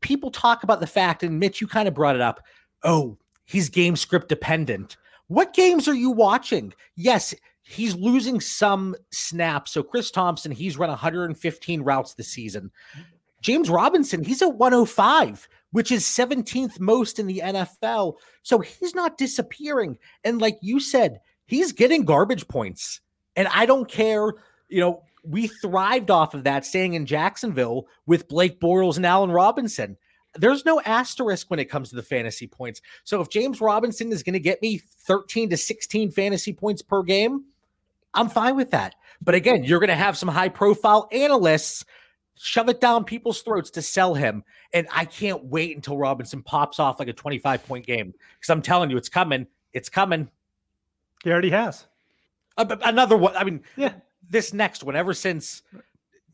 [0.00, 2.40] people talk about the fact, and Mitch, you kind of brought it up.
[2.82, 4.96] Oh, he's game script dependent.
[5.28, 6.72] What games are you watching?
[6.94, 9.72] Yes, he's losing some snaps.
[9.72, 12.70] So Chris Thompson, he's run 115 routes this season.
[13.42, 18.14] James Robinson, he's at 105 which is 17th most in the NFL.
[18.42, 19.98] So he's not disappearing.
[20.24, 23.00] And like you said, he's getting garbage points.
[23.36, 24.32] And I don't care,
[24.68, 29.30] you know, we thrived off of that staying in Jacksonville with Blake Bortles and Allen
[29.30, 29.96] Robinson.
[30.36, 32.80] There's no asterisk when it comes to the fantasy points.
[33.04, 37.02] So if James Robinson is going to get me 13 to 16 fantasy points per
[37.02, 37.44] game,
[38.14, 38.94] I'm fine with that.
[39.20, 41.84] But again, you're going to have some high profile analysts
[42.36, 44.44] shove it down people's throats to sell him.
[44.72, 48.62] And I can't wait until Robinson pops off like a 25 point game because I'm
[48.62, 49.46] telling you, it's coming.
[49.72, 50.30] It's coming.
[51.24, 51.86] He already has.
[52.56, 53.36] Uh, another one.
[53.36, 53.92] I mean, yeah.
[54.28, 55.62] This next one, ever since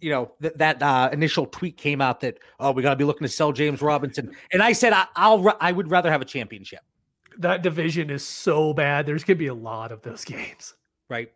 [0.00, 3.04] you know th- that uh, initial tweet came out that oh we got to be
[3.04, 6.26] looking to sell James Robinson, and I said I, will I would rather have a
[6.26, 6.80] championship.
[7.38, 9.06] That division is so bad.
[9.06, 10.74] There's gonna be a lot of those games.
[11.08, 11.32] Right.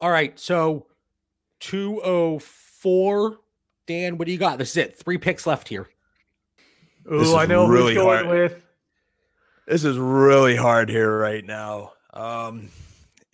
[0.00, 0.38] All right.
[0.38, 0.86] So
[1.58, 3.40] two oh four
[3.90, 4.56] Dan, what do you got?
[4.58, 4.96] This is it.
[4.96, 5.88] Three picks left here.
[7.10, 8.50] Oh, I know really who's going hard.
[8.52, 8.62] with.
[9.66, 11.94] This is really hard here right now.
[12.14, 12.68] Um,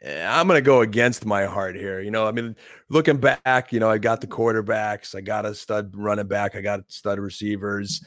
[0.03, 2.01] I'm going to go against my heart here.
[2.01, 2.57] You know, I mean,
[2.89, 6.63] looking back, you know, I got the quarterbacks, I got a stud running back, I
[6.63, 8.03] got stud receivers.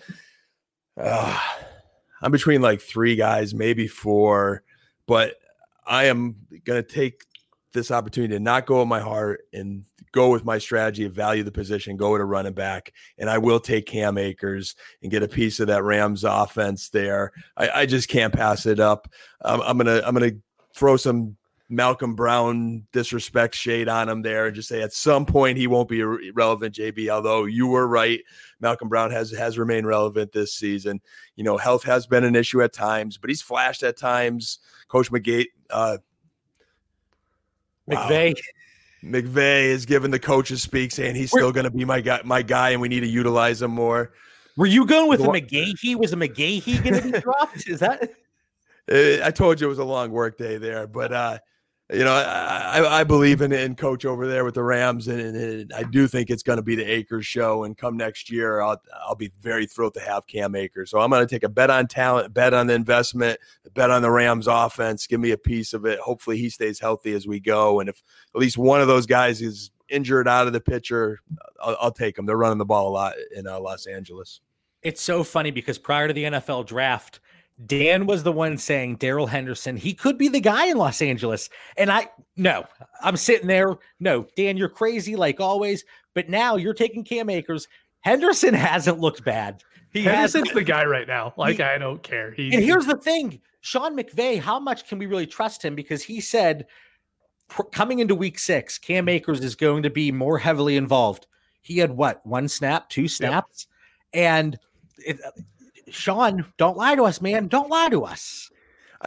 [0.99, 1.39] Uh,
[2.19, 4.63] I'm between like three guys, maybe four,
[5.05, 5.35] but
[5.85, 6.35] I am
[6.65, 7.25] going to take
[7.73, 11.43] this opportunity to not go with my heart and go with my strategy of value
[11.43, 15.27] the position, go to running back, and I will take Cam Akers and get a
[15.27, 17.31] piece of that Rams offense there.
[17.57, 19.11] I, I just can't pass it up.
[19.43, 20.31] Um, I'm gonna I'm gonna
[20.73, 21.37] throw some
[21.69, 25.87] Malcolm Brown disrespect shade on him there and just say at some point he won't
[25.87, 27.09] be relevant, JB.
[27.09, 28.21] Although you were right,
[28.59, 30.99] Malcolm Brown has has remained relevant this season.
[31.35, 34.59] You know, health has been an issue at times, but he's flashed at times.
[34.87, 35.97] Coach McGate, uh.
[37.85, 38.07] Wow.
[39.01, 42.71] Is giving the coaches speak saying he's still going to be my guy, my guy,
[42.71, 44.11] and we need to utilize him more.
[44.57, 45.95] Were you going with the McGahee?
[45.95, 47.67] Was a McGahee going to be dropped?
[47.67, 48.11] Is that?
[48.89, 51.39] I told you it was a long work day there, but uh,
[51.91, 55.73] you know, I, I believe in, in coach over there with the Rams, and, and
[55.73, 57.63] I do think it's going to be the Akers show.
[57.63, 60.91] And come next year, I'll I'll be very thrilled to have Cam Akers.
[60.91, 63.39] So I'm going to take a bet on talent, bet on the investment,
[63.73, 65.07] bet on the Rams offense.
[65.07, 65.99] Give me a piece of it.
[65.99, 67.79] Hopefully, he stays healthy as we go.
[67.79, 68.03] And if
[68.35, 71.19] at least one of those guys is injured out of the picture,
[71.59, 72.27] I'll, I'll take them.
[72.27, 74.41] They're running the ball a lot in uh, Los Angeles.
[74.83, 77.19] It's so funny because prior to the NFL draft
[77.65, 81.49] Dan was the one saying Darrell Henderson, he could be the guy in Los Angeles.
[81.77, 82.65] And I, no,
[83.01, 83.77] I'm sitting there.
[83.99, 85.83] No, Dan, you're crazy like always.
[86.13, 87.67] But now you're taking Cam Akers.
[88.01, 89.63] Henderson hasn't looked bad.
[89.91, 91.33] He Henderson's the guy right now.
[91.37, 92.31] Like, he, I don't care.
[92.31, 95.75] He, and here's the thing Sean McVay, how much can we really trust him?
[95.75, 96.65] Because he said
[97.71, 101.27] coming into week six, Cam Akers is going to be more heavily involved.
[101.61, 103.67] He had what, one snap, two snaps?
[104.13, 104.21] Yep.
[104.21, 104.59] And
[104.99, 105.19] it,
[105.91, 107.47] Sean, don't lie to us, man.
[107.47, 108.49] Don't lie to us.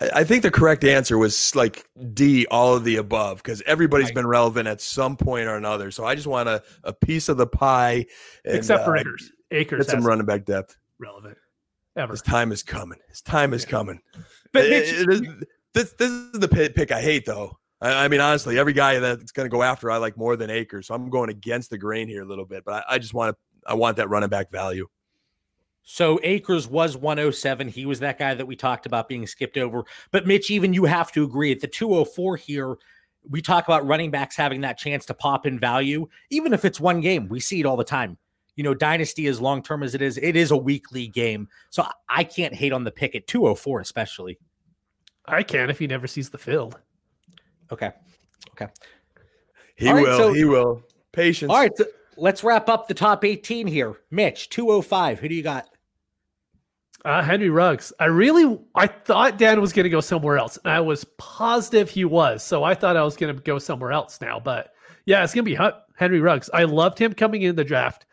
[0.00, 4.06] I, I think the correct answer was like D, all of the above, because everybody's
[4.06, 4.16] right.
[4.16, 5.90] been relevant at some point or another.
[5.90, 8.06] So I just want a, a piece of the pie.
[8.44, 9.32] And, Except for uh, Acres.
[9.50, 9.86] Akers.
[9.86, 10.76] Get some running back depth.
[10.98, 11.36] Relevant.
[11.96, 12.12] Ever.
[12.12, 12.98] His time is coming.
[13.08, 14.00] His time is coming.
[14.52, 15.22] But Mitch, it, it is,
[15.74, 17.58] this this is the pick I hate though.
[17.82, 20.48] I, I mean, honestly, every guy that's going to go after I like more than
[20.48, 20.86] Akers.
[20.86, 22.64] so I'm going against the grain here a little bit.
[22.64, 24.88] But I, I just want to I want that running back value.
[25.82, 27.68] So Akers was 107.
[27.68, 29.84] He was that guy that we talked about being skipped over.
[30.10, 32.76] But Mitch, even you have to agree at the 204 here.
[33.28, 36.80] We talk about running backs having that chance to pop in value, even if it's
[36.80, 37.28] one game.
[37.28, 38.16] We see it all the time.
[38.56, 41.48] You know, Dynasty, as long term as it is, it is a weekly game.
[41.70, 44.38] So I can't hate on the pick at 204, especially.
[45.26, 46.78] I can if he never sees the field.
[47.70, 47.90] Okay.
[48.52, 48.70] Okay.
[49.76, 50.18] He will.
[50.18, 50.82] so, he will.
[51.12, 51.50] Patience.
[51.50, 51.70] All right.
[51.76, 53.96] So let's wrap up the top 18 here.
[54.10, 55.20] Mitch, 205.
[55.20, 55.68] Who do you got?
[57.04, 57.92] Uh, Henry Ruggs.
[57.98, 60.56] I really, I thought Dan was going to go somewhere else.
[60.64, 62.44] And I was positive he was.
[62.44, 64.38] So I thought I was going to go somewhere else now.
[64.38, 64.72] But
[65.04, 65.58] yeah, it's going to be
[65.96, 66.48] Henry Ruggs.
[66.54, 68.06] I loved him coming in the draft.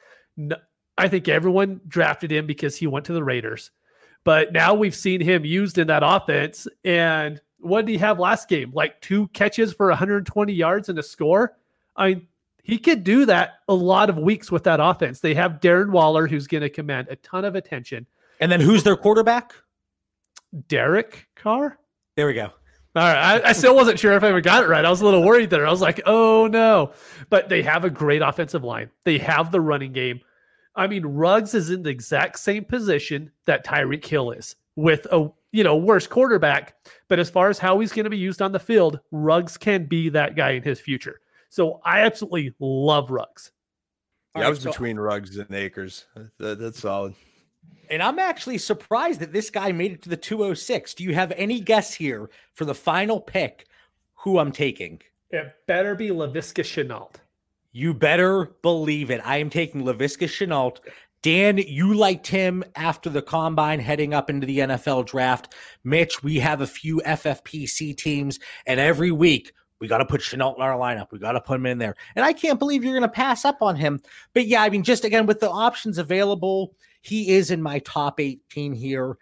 [0.97, 3.71] I think everyone drafted him because he went to the Raiders.
[4.23, 6.67] But now we've seen him used in that offense.
[6.83, 8.71] And what did he have last game?
[8.73, 11.57] Like two catches for 120 yards and a score?
[11.95, 12.27] I mean,
[12.63, 15.19] he could do that a lot of weeks with that offense.
[15.19, 18.05] They have Darren Waller, who's going to command a ton of attention.
[18.39, 19.53] And then who's their quarterback?
[20.67, 21.77] Derek Carr.
[22.15, 22.51] There we go.
[22.95, 23.41] All right.
[23.43, 24.83] I, I, still wasn't sure if I ever got it right.
[24.83, 25.65] I was a little worried there.
[25.65, 26.93] I was like, oh no.
[27.29, 28.89] But they have a great offensive line.
[29.05, 30.21] They have the running game.
[30.75, 35.29] I mean, Ruggs is in the exact same position that Tyreek Hill is with a
[35.51, 36.75] you know worse quarterback.
[37.07, 39.85] But as far as how he's going to be used on the field, Ruggs can
[39.85, 41.21] be that guy in his future.
[41.49, 43.51] So I absolutely love Ruggs.
[44.35, 46.05] Yeah, right, I was between Ruggs and Akers.
[46.37, 47.13] That, that's solid.
[47.89, 50.93] And I'm actually surprised that this guy made it to the 206.
[50.93, 53.65] Do you have any guess here for the final pick
[54.13, 55.01] who I'm taking?
[55.31, 57.15] It better be Laviska Shenault.
[57.71, 59.21] You better believe it.
[59.23, 60.77] I am taking Laviska Shenault.
[61.21, 65.53] Dan, you liked him after the combine heading up into the NFL draft.
[65.83, 70.55] Mitch, we have a few FFPC teams, and every week we got to put Shenault
[70.55, 71.11] in our lineup.
[71.11, 71.95] We got to put him in there.
[72.15, 74.01] And I can't believe you're going to pass up on him.
[74.33, 78.19] But yeah, I mean, just again, with the options available, he is in my top
[78.19, 79.17] 18 here.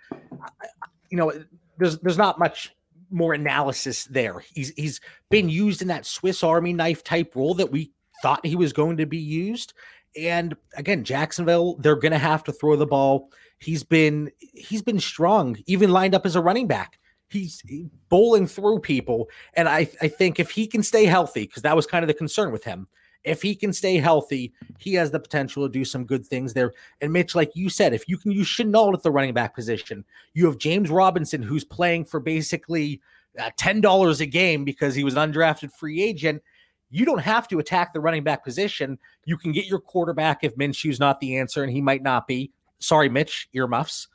[1.10, 1.32] You know,
[1.78, 2.74] there's there's not much
[3.10, 4.40] more analysis there.
[4.54, 5.00] He's he's
[5.30, 8.98] been used in that Swiss Army knife type role that we thought he was going
[8.98, 9.74] to be used.
[10.20, 13.30] And again, Jacksonville, they're going to have to throw the ball.
[13.60, 17.00] He's been he's been strong, even lined up as a running back.
[17.30, 17.62] He's
[18.10, 21.86] bowling through people, and I I think if he can stay healthy, because that was
[21.86, 22.88] kind of the concern with him.
[23.24, 26.74] If he can stay healthy, he has the potential to do some good things there.
[27.02, 30.06] And Mitch, like you said, if you can use Shenault at the running back position,
[30.34, 33.02] you have James Robinson who's playing for basically
[33.40, 36.42] uh, ten dollars a game because he was an undrafted free agent
[36.90, 38.98] you don't have to attack the running back position.
[39.26, 42.52] You can get your quarterback if Minshew's not the answer, and he might not be.
[42.80, 44.08] Sorry, Mitch, earmuffs.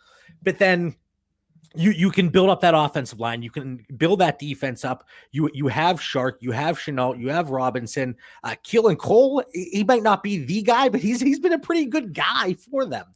[0.42, 0.96] But then
[1.74, 3.42] you you can build up that offensive line.
[3.42, 5.06] You can build that defense up.
[5.30, 9.42] You you have Chark, you have Shenault, you have Robinson, uh, Keelan Cole.
[9.52, 12.84] He might not be the guy, but he's he's been a pretty good guy for
[12.84, 13.06] them.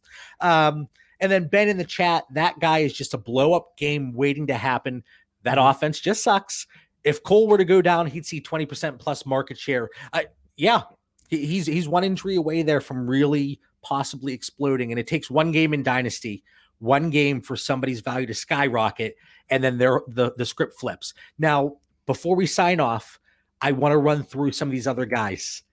[0.41, 0.87] Um,
[1.19, 4.47] and then Ben in the chat, that guy is just a blow up game waiting
[4.47, 5.03] to happen.
[5.43, 6.67] That offense just sucks
[7.07, 9.89] if Cole were to go down, he'd see 20% plus market share.
[10.11, 10.23] Uh,
[10.57, 10.81] yeah,
[11.29, 14.91] he's he's one injury away there from really possibly exploding.
[14.91, 16.43] And it takes one game in Dynasty,
[16.79, 19.15] one game for somebody's value to skyrocket,
[19.49, 21.13] and then there the, the script flips.
[21.37, 23.19] Now, before we sign off,
[23.61, 25.63] I want to run through some of these other guys.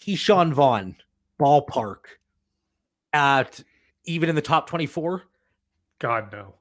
[0.00, 0.96] Ke'Shawn Vaughn,
[1.40, 2.04] ballpark,
[3.12, 3.62] at
[4.04, 5.22] even in the top 24?
[5.98, 6.54] God no.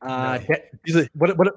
[0.00, 0.56] Uh, no.
[0.84, 1.48] He's a, what what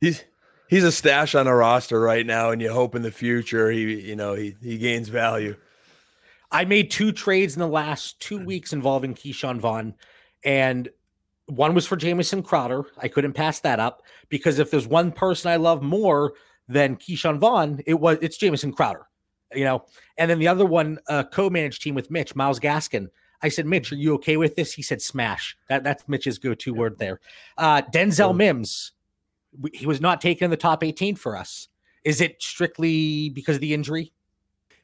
[0.00, 0.24] he's
[0.68, 4.00] he's a stash on a roster right now, and you hope in the future he,
[4.00, 5.56] you know, he he gains value.
[6.50, 9.94] I made two trades in the last two weeks involving Ke'Shawn Vaughn,
[10.44, 10.88] and
[11.46, 12.84] one was for Jamison Crowder.
[12.98, 16.34] I couldn't pass that up because if there's one person I love more
[16.68, 19.06] than Ke'Shawn Vaughn, it was it's Jamison Crowder,
[19.54, 19.84] you know.
[20.16, 23.08] And then the other one, a co-managed team with Mitch Myles Gaskin.
[23.42, 24.72] I said, Mitch, are you okay with this?
[24.72, 25.56] He said, smash.
[25.68, 27.20] That that's Mitch's go-to word there.
[27.58, 28.92] Uh, Denzel Mims
[29.72, 31.68] he was not taken in the top 18 for us.
[32.04, 34.12] Is it strictly because of the injury?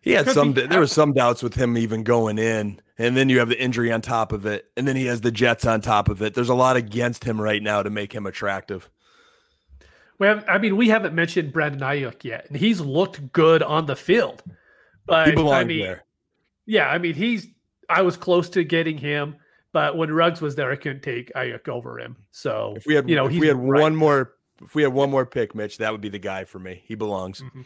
[0.00, 0.52] He had some.
[0.52, 0.66] Be.
[0.66, 3.92] There was some doubts with him even going in, and then you have the injury
[3.92, 6.34] on top of it, and then he has the Jets on top of it.
[6.34, 8.88] There's a lot against him right now to make him attractive.
[10.18, 13.96] Well, I mean, we haven't mentioned Brandon Aiyuk yet, and he's looked good on the
[13.96, 14.42] field.
[15.06, 16.04] But he belongs I mean, there.
[16.66, 17.48] Yeah, I mean, he's.
[17.88, 19.36] I was close to getting him,
[19.72, 22.16] but when Ruggs was there, I couldn't take Aiyuk over him.
[22.30, 24.92] So if we had, you know, if we had right one more if we had
[24.92, 26.82] one more pick, Mitch, that would be the guy for me.
[26.86, 27.42] He belongs.
[27.42, 27.62] Mm-hmm.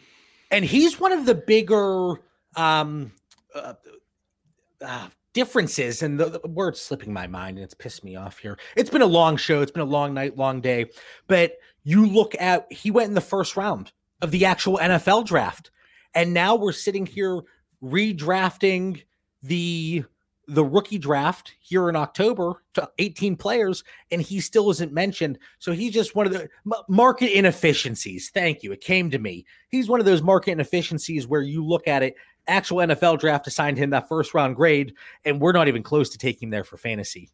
[0.51, 2.15] And he's one of the bigger
[2.55, 3.11] um,
[3.53, 3.73] uh,
[4.81, 6.01] uh, differences.
[6.01, 8.57] And the, the word's slipping my mind, and it's pissed me off here.
[8.75, 9.61] It's been a long show.
[9.61, 10.85] It's been a long night, long day.
[11.27, 13.91] But You look at he went in the first round
[14.21, 15.71] of the actual NFL draft.
[16.13, 17.41] And now we're sitting here
[17.83, 19.03] redrafting
[19.43, 20.03] the
[20.47, 25.39] the rookie draft here in October to 18 players, and he still isn't mentioned.
[25.59, 26.49] So he's just one of the
[26.87, 28.29] market inefficiencies.
[28.33, 28.71] Thank you.
[28.71, 29.45] It came to me.
[29.69, 32.15] He's one of those market inefficiencies where you look at it,
[32.47, 34.93] actual NFL draft assigned him that first round grade,
[35.23, 37.31] and we're not even close to taking there for fantasy.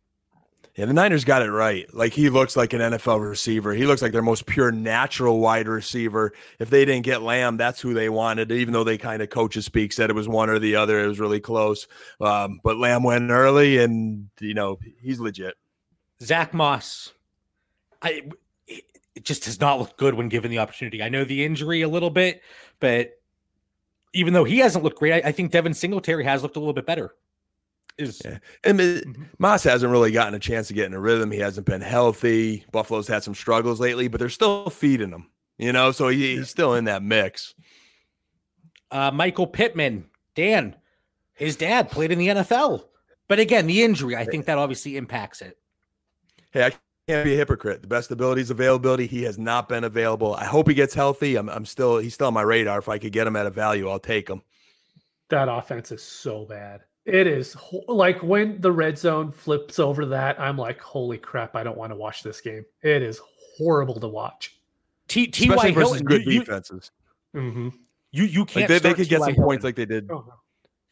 [0.76, 1.94] Yeah, the Niners got it right.
[1.94, 3.74] Like he looks like an NFL receiver.
[3.74, 6.32] He looks like their most pure natural wide receiver.
[6.60, 8.52] If they didn't get Lamb, that's who they wanted.
[8.54, 11.08] Even though they kind of coaches speak said it was one or the other, it
[11.08, 11.88] was really close.
[12.22, 15.56] Um, but Lamb went early, and you know he's legit.
[16.22, 17.12] Zach Moss,
[18.02, 18.30] I
[18.68, 21.04] it just does not look good when given the opportunity.
[21.04, 22.42] I know the injury a little bit,
[22.80, 23.12] but
[24.14, 26.74] even though he hasn't looked great, I, I think Devin Singletary has looked a little
[26.74, 27.14] bit better
[27.98, 28.38] is yeah.
[28.64, 29.24] and mm-hmm.
[29.40, 31.32] Moss hasn't really gotten a chance to get in a rhythm.
[31.32, 32.66] He hasn't been healthy.
[32.72, 36.50] Buffalo's had some struggles lately, but they're still feeding him, you know, so he, he's
[36.50, 37.54] still in that mix.
[38.90, 40.76] Uh, Michael Pittman, Dan,
[41.34, 42.84] his dad played in the NFL.
[43.28, 45.58] But again, the injury, I think that obviously impacts it.
[46.52, 46.72] Hey, I
[47.08, 47.82] can't be a hypocrite.
[47.82, 50.36] The best abilities availability, he has not been available.
[50.36, 51.38] I hope he gets healthy.
[51.38, 52.80] I'm, I'm still he's still on my radar.
[52.80, 54.42] If I could get him at a value, I'll take him.
[55.30, 56.82] That offense is so bad.
[57.06, 61.64] It is like when the red zone flips over that, I'm like, holy crap, I
[61.64, 62.64] don't want to watch this game.
[62.84, 63.20] It is
[63.58, 64.56] horrible to watch.
[65.08, 66.92] T T Y versus good you, defenses.
[67.34, 67.70] You, mm-hmm.
[68.12, 68.70] you you can't.
[68.70, 69.44] Like they, they could get some Hilton.
[69.44, 70.10] points like they did.
[70.12, 70.26] Oh.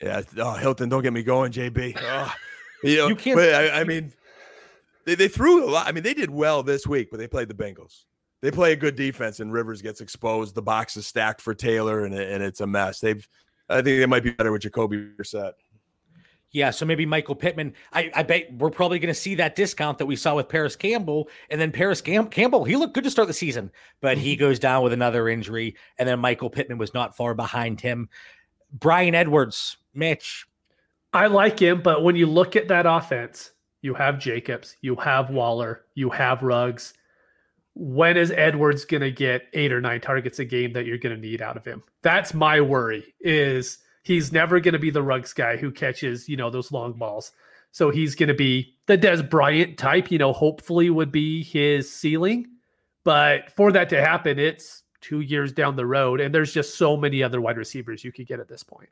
[0.01, 0.21] Yeah.
[0.37, 1.97] Oh, Hilton, don't get me going, JB.
[2.01, 2.33] Oh,
[2.83, 3.37] you know, you can't.
[3.37, 4.11] But I, I mean,
[5.05, 5.87] they, they threw a lot.
[5.87, 8.05] I mean, they did well this week, but they played the Bengals.
[8.41, 10.55] They play a good defense, and Rivers gets exposed.
[10.55, 12.99] The box is stacked for Taylor, and, and it's a mess.
[12.99, 13.27] They've,
[13.67, 15.53] I think they might be better with Jacoby Brissett.
[16.51, 17.73] Yeah, so maybe Michael Pittman.
[17.93, 20.75] I, I bet we're probably going to see that discount that we saw with Parris
[20.75, 21.29] Campbell.
[21.51, 23.71] And then Parris Cam- Campbell, he looked good to start the season,
[24.01, 24.39] but he mm-hmm.
[24.39, 25.75] goes down with another injury.
[25.99, 28.09] And then Michael Pittman was not far behind him.
[28.71, 30.47] Bryan Edwards, Mitch.
[31.13, 35.29] I like him, but when you look at that offense, you have Jacobs, you have
[35.29, 36.93] Waller, you have Ruggs.
[37.75, 41.15] When is Edwards going to get eight or nine targets a game that you're going
[41.15, 41.83] to need out of him?
[42.01, 46.37] That's my worry is– he's never going to be the Ruggs guy who catches, you
[46.37, 47.31] know, those long balls.
[47.71, 51.91] So he's going to be the Dez Bryant type, you know, hopefully would be his
[51.91, 52.47] ceiling.
[53.03, 56.19] But for that to happen, it's two years down the road.
[56.19, 58.89] And there's just so many other wide receivers you could get at this point.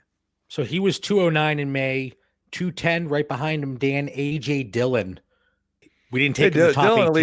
[0.48, 2.14] So he was 209 in May,
[2.52, 5.20] 210 right behind him, Dan AJ Dillon.
[6.12, 7.14] We didn't take hey, him the top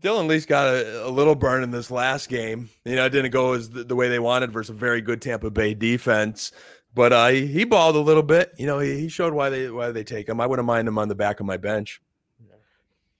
[0.00, 0.26] Dillon 18.
[0.26, 2.70] Dillon at least got a, a, little burn in this last game.
[2.84, 5.20] You know, it didn't go as the, the, way they wanted versus a very good
[5.22, 6.52] Tampa Bay defense.
[6.94, 8.52] But uh, he, he balled a little bit.
[8.58, 10.40] You know, he, he showed why they why they take him.
[10.40, 12.00] I wouldn't mind him on the back of my bench.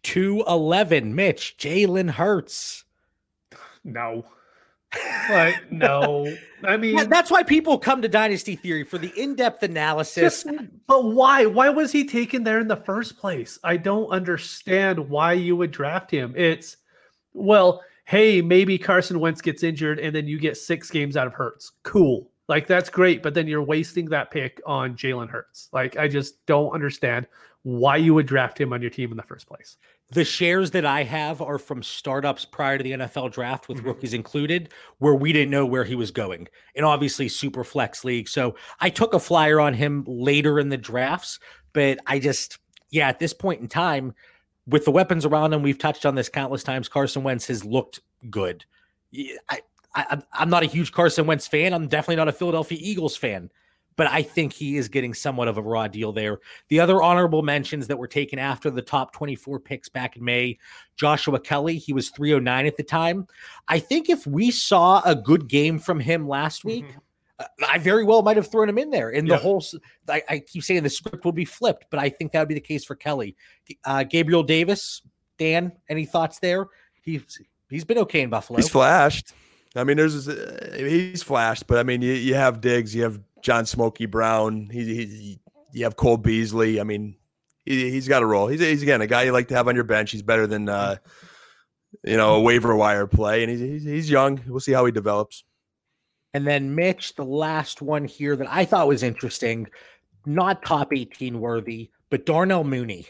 [0.03, 2.85] Two eleven, Mitch Jalen Hurts.
[3.85, 4.24] No,
[5.28, 6.36] but no.
[6.64, 10.44] I mean, yeah, that's why people come to Dynasty Theory for the in-depth analysis.
[10.44, 11.47] Just, but why?
[11.47, 13.59] Why was he taken there in the first place?
[13.62, 16.34] I don't understand why you would draft him.
[16.36, 16.78] It's
[17.34, 21.34] well, hey, maybe Carson Wentz gets injured and then you get six games out of
[21.34, 21.72] Hurts.
[21.82, 22.30] Cool.
[22.49, 25.68] Like that's great, but then you're wasting that pick on Jalen Hurts.
[25.72, 27.26] Like I just don't understand
[27.64, 29.76] why you would draft him on your team in the first place.
[30.11, 33.89] The shares that I have are from startups prior to the NFL draft with mm-hmm.
[33.89, 36.47] rookies included, where we didn't know where he was going.
[36.77, 38.29] And obviously, super flex league.
[38.29, 41.41] So I took a flyer on him later in the drafts,
[41.73, 42.59] but I just,
[42.91, 44.15] yeah, at this point in time,
[44.69, 46.89] with the weapons around him, we've touched on this countless times.
[46.89, 48.01] Carson Wentz has looked
[48.31, 48.65] good.
[49.49, 49.61] I,
[49.95, 51.73] I, I'm not a huge Carson Wentz fan.
[51.73, 53.51] I'm definitely not a Philadelphia Eagles fan
[53.97, 56.38] but I think he is getting somewhat of a raw deal there.
[56.68, 60.59] The other honorable mentions that were taken after the top 24 picks back in May
[60.97, 63.27] Joshua Kelley, he was 309 at the time.
[63.68, 66.98] I think if we saw a good game from him last week, mm-hmm.
[67.39, 69.10] Uh, I very well might have thrown him in there.
[69.10, 69.36] And yeah.
[69.36, 69.62] the whole,
[70.09, 72.55] I, I, keep saying the script will be flipped, but I think that would be
[72.55, 73.36] the case for Kelly.
[73.85, 75.02] Uh, Gabriel Davis,
[75.39, 76.68] Dan, any thoughts there?
[77.02, 78.56] He's he's been okay in Buffalo.
[78.56, 79.35] He's flashed.
[79.74, 83.20] I mean, there's uh, he's flashed, but I mean, you, you have Diggs, you have
[83.43, 84.69] John Smokey Brown.
[84.71, 85.41] He, he,
[85.73, 86.81] you have Cole Beasley.
[86.81, 87.17] I mean,
[87.65, 88.47] he, has got a role.
[88.47, 90.13] He's, he's again a guy you like to have on your bench.
[90.13, 90.97] He's better than uh,
[92.05, 94.41] you know a waiver wire play, and he's, he's he's young.
[94.47, 95.45] We'll see how he develops.
[96.33, 99.69] And then Mitch, the last one here that I thought was interesting,
[100.25, 103.09] not top eighteen worthy, but Darnell Mooney.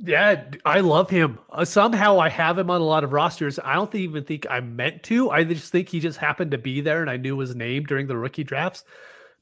[0.00, 1.40] Yeah, I love him.
[1.50, 3.58] Uh, somehow I have him on a lot of rosters.
[3.64, 5.30] I don't even think I meant to.
[5.30, 8.06] I just think he just happened to be there and I knew his name during
[8.06, 8.84] the rookie drafts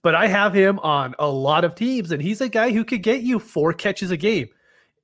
[0.07, 3.03] but I have him on a lot of teams, and he's a guy who could
[3.03, 4.47] get you four catches a game.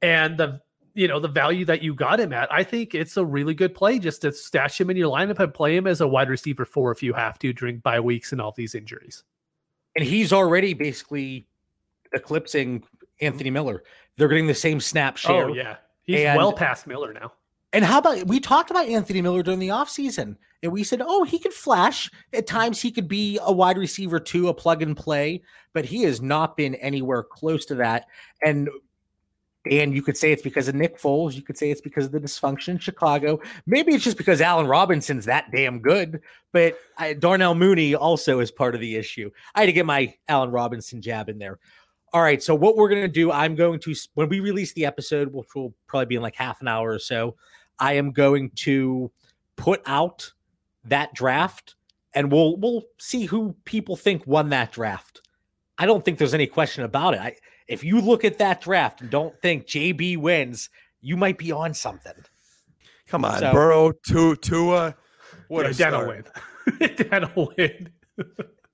[0.01, 0.61] And the
[0.95, 3.74] you know the value that you got him at, I think it's a really good
[3.74, 6.65] play just to stash him in your lineup and play him as a wide receiver
[6.65, 9.24] four if you have to during bye weeks and all these injuries.
[9.97, 11.49] And he's already basically
[12.12, 12.85] eclipsing
[13.20, 13.83] Anthony Miller.
[14.16, 15.51] They're getting the same snap oh, share.
[15.51, 17.33] Oh yeah, he's well past Miller now.
[17.73, 21.24] And how about we talked about Anthony Miller during the offseason and we said, oh,
[21.24, 22.11] he could flash.
[22.32, 25.43] At times he could be a wide receiver too, a plug and play,
[25.73, 28.07] but he has not been anywhere close to that.
[28.44, 28.69] And
[29.70, 31.35] and you could say it's because of Nick Foles.
[31.35, 33.40] You could say it's because of the dysfunction in Chicago.
[33.65, 36.20] Maybe it's just because Allen Robinson's that damn good.
[36.53, 39.31] But I, Darnell Mooney also is part of the issue.
[39.55, 41.61] I had to get my Allen Robinson jab in there.
[42.12, 42.43] All right.
[42.43, 43.31] So what we're gonna do?
[43.31, 46.61] I'm going to when we release the episode, which will probably be in like half
[46.61, 47.36] an hour or so.
[47.78, 49.11] I am going to
[49.57, 50.32] put out
[50.85, 51.74] that draft
[52.15, 55.23] and we'll we'll see who people think won that draft.
[55.78, 57.20] I don't think there's any question about it.
[57.20, 57.36] I,
[57.66, 60.69] if you look at that draft and don't think JB wins,
[61.01, 62.12] you might be on something.
[63.07, 64.94] Come on, So- Burrow, Tua, Tua.
[65.49, 66.97] What yeah, a Dan will win.
[66.97, 67.90] Dan will win.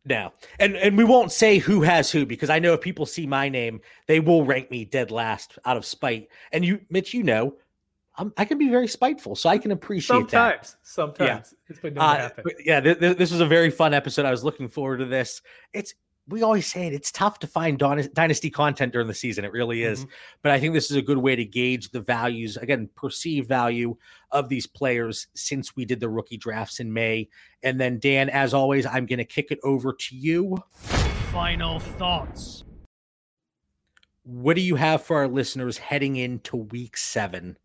[0.04, 0.32] No.
[0.58, 3.48] And and we won't say who has who because I know if people see my
[3.48, 6.28] name, they will rank me dead last out of spite.
[6.52, 7.54] And you Mitch, you know,
[8.18, 10.66] I'm, I can be very spiteful, so I can appreciate that.
[10.66, 12.44] Sometimes, sometimes it's been known to Uh, happen.
[12.44, 14.26] but yeah, th- th- this was a very fun episode.
[14.26, 15.40] I was looking forward to this.
[15.72, 15.94] It's
[16.26, 16.92] we always say it.
[16.92, 19.46] It's tough to find dynasty content during the season.
[19.46, 20.00] It really is.
[20.00, 20.10] Mm-hmm.
[20.42, 23.96] But I think this is a good way to gauge the values again, perceived value
[24.30, 27.30] of these players since we did the rookie drafts in May.
[27.62, 30.58] And then Dan, as always, I'm going to kick it over to you.
[31.32, 32.62] Final thoughts.
[34.24, 37.56] What do you have for our listeners heading into Week Seven?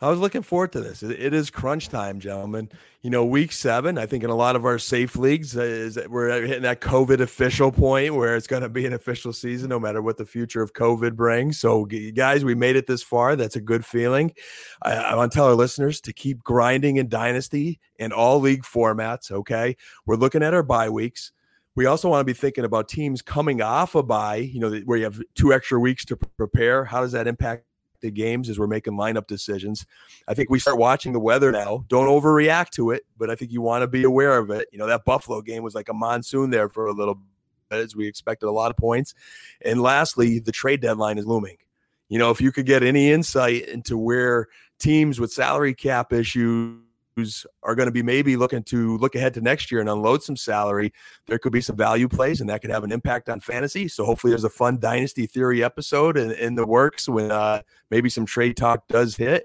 [0.00, 1.02] I was looking forward to this.
[1.02, 2.68] It, is crunch time, gentlemen.
[3.02, 5.98] You know, week seven, I think in a lot of our safe leagues, uh, is
[6.08, 9.80] we're hitting that COVID official point where it's going to be an official season, no
[9.80, 11.58] matter what the future of COVID brings.
[11.58, 13.34] So, guys, we made it this far.
[13.34, 14.32] That's a good feeling.
[14.82, 18.62] I, I want to tell our listeners to keep grinding in Dynasty and all league
[18.62, 19.32] formats.
[19.32, 19.76] Okay.
[20.06, 21.32] We're looking at our bye weeks.
[21.74, 24.98] We also want to be thinking about teams coming off a bye, you know, where
[24.98, 26.84] you have two extra weeks to prepare.
[26.84, 27.67] How does that impact
[28.00, 29.86] the games as we're making lineup decisions?
[30.26, 31.84] I think we start watching the weather now.
[31.88, 34.68] Don't overreact to it, but I think you want to be aware of it.
[34.72, 37.14] You know, that Buffalo game was like a monsoon there for a little
[37.70, 39.14] bit as we expected a lot of points.
[39.64, 41.56] And lastly, the trade deadline is looming.
[42.08, 44.48] You know, if you could get any insight into where
[44.78, 46.80] teams with salary cap issues
[47.62, 50.36] are going to be maybe looking to look ahead to next year and unload some
[50.36, 50.92] salary,
[51.26, 53.88] there could be some value plays and that could have an impact on fantasy.
[53.88, 58.08] So hopefully there's a fun dynasty theory episode in, in the works when uh, maybe
[58.08, 59.44] some trade talk does hit.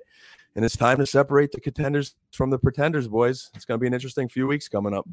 [0.55, 3.49] And it's time to separate the contenders from the pretenders, boys.
[3.55, 5.07] It's going to be an interesting few weeks coming up.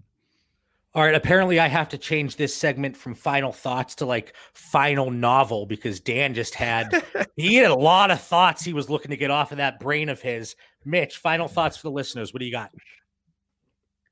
[0.93, 1.15] All right.
[1.15, 6.01] Apparently, I have to change this segment from final thoughts to like final novel because
[6.01, 7.05] Dan just had
[7.37, 10.09] he had a lot of thoughts he was looking to get off of that brain
[10.09, 10.57] of his.
[10.85, 12.32] Mitch, final thoughts for the listeners.
[12.32, 12.73] What do you got?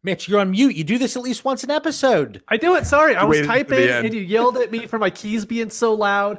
[0.02, 0.76] Mitch, you're on mute.
[0.76, 2.42] You do this at least once an episode.
[2.48, 2.86] I do it.
[2.86, 4.06] Sorry, I was waited typing end.
[4.06, 6.38] and you yelled at me for my keys being so loud.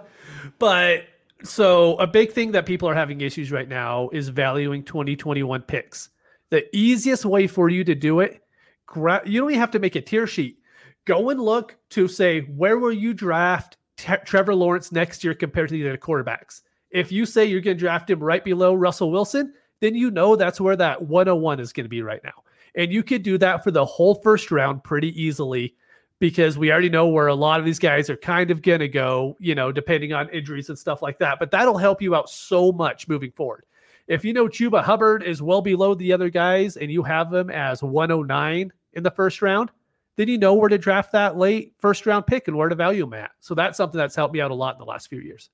[0.59, 1.03] But
[1.43, 6.09] so a big thing that people are having issues right now is valuing 2021 picks.
[6.51, 8.41] The easiest way for you to do it,
[8.85, 10.57] gra- you don't even have to make a tier sheet.
[11.05, 15.69] Go and look to say where will you draft Te- Trevor Lawrence next year compared
[15.69, 16.61] to the other quarterbacks.
[16.91, 20.35] If you say you're going to draft him right below Russell Wilson, then you know
[20.35, 22.43] that's where that 101 is going to be right now.
[22.75, 25.75] And you could do that for the whole first round pretty easily
[26.19, 28.87] because we already know where a lot of these guys are kind of going to
[28.87, 31.39] go, you know, depending on injuries and stuff like that.
[31.39, 33.65] But that'll help you out so much moving forward.
[34.07, 37.49] If you know Chuba Hubbard is well below the other guys and you have them
[37.49, 39.71] as 109 in the first round,
[40.17, 43.03] then you know where to draft that late first round pick and where to value
[43.03, 43.31] them at.
[43.39, 45.49] So that's something that's helped me out a lot in the last few years.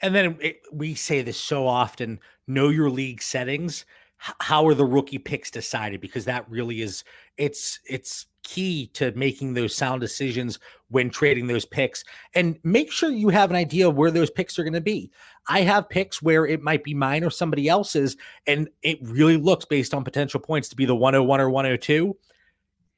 [0.00, 3.84] And then it, we say this so often know your league settings.
[4.16, 6.00] How are the rookie picks decided?
[6.00, 7.04] Because that really is
[7.36, 10.58] it's it's key to making those sound decisions
[10.88, 12.04] when trading those picks.
[12.34, 15.10] And make sure you have an idea of where those picks are going to be.
[15.48, 18.16] I have picks where it might be mine or somebody else's,
[18.46, 22.16] and it really looks based on potential points to be the 101 or 102.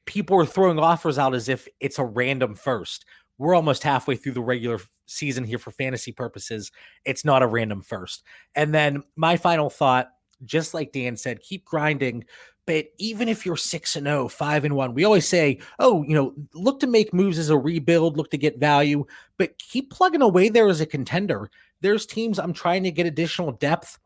[0.05, 3.05] People are throwing offers out as if it's a random first.
[3.37, 6.71] We're almost halfway through the regular season here for fantasy purposes.
[7.05, 8.23] It's not a random first.
[8.55, 10.09] And then my final thought,
[10.43, 12.25] just like Dan said, keep grinding.
[12.65, 16.13] But even if you're six and oh, five and one, we always say, oh, you
[16.15, 19.05] know, look to make moves as a rebuild, look to get value,
[19.37, 21.49] but keep plugging away there as a contender.
[21.81, 23.97] There's teams I'm trying to get additional depth,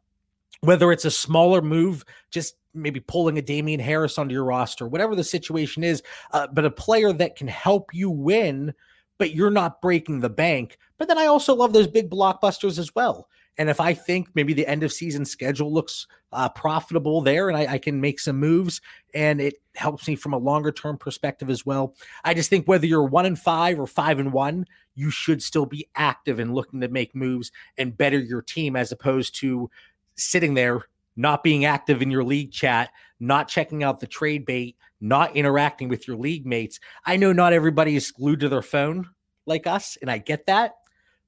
[0.59, 5.15] whether it's a smaller move, just maybe pulling a Damien Harris onto your roster, whatever
[5.15, 8.73] the situation is, uh, but a player that can help you win
[9.17, 10.77] but you're not breaking the bank.
[10.97, 13.27] But then I also love those big blockbusters as well.
[13.57, 17.57] And if I think maybe the end of season schedule looks uh, profitable there and
[17.57, 18.79] I, I, can make some moves
[19.13, 21.93] and it helps me from a longer term perspective as well.
[22.23, 24.65] I just think whether you're one and five or five and one,
[24.95, 28.91] you should still be active and looking to make moves and better your team as
[28.91, 29.69] opposed to
[30.15, 30.85] sitting there,
[31.15, 32.89] not being active in your league chat,
[33.19, 36.79] not checking out the trade bait, not interacting with your league mates.
[37.05, 39.09] I know not everybody is glued to their phone
[39.45, 40.73] like us, and I get that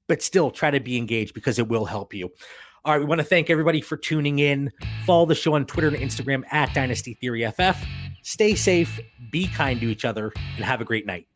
[0.08, 2.30] but still try to be engaged because it will help you.
[2.84, 4.70] All right, we want to thank everybody for tuning in.
[5.06, 7.82] Follow the show on Twitter and Instagram at Dynasty Theory FF.
[8.22, 9.00] Stay safe,
[9.30, 11.26] be kind to each other, and have a great night.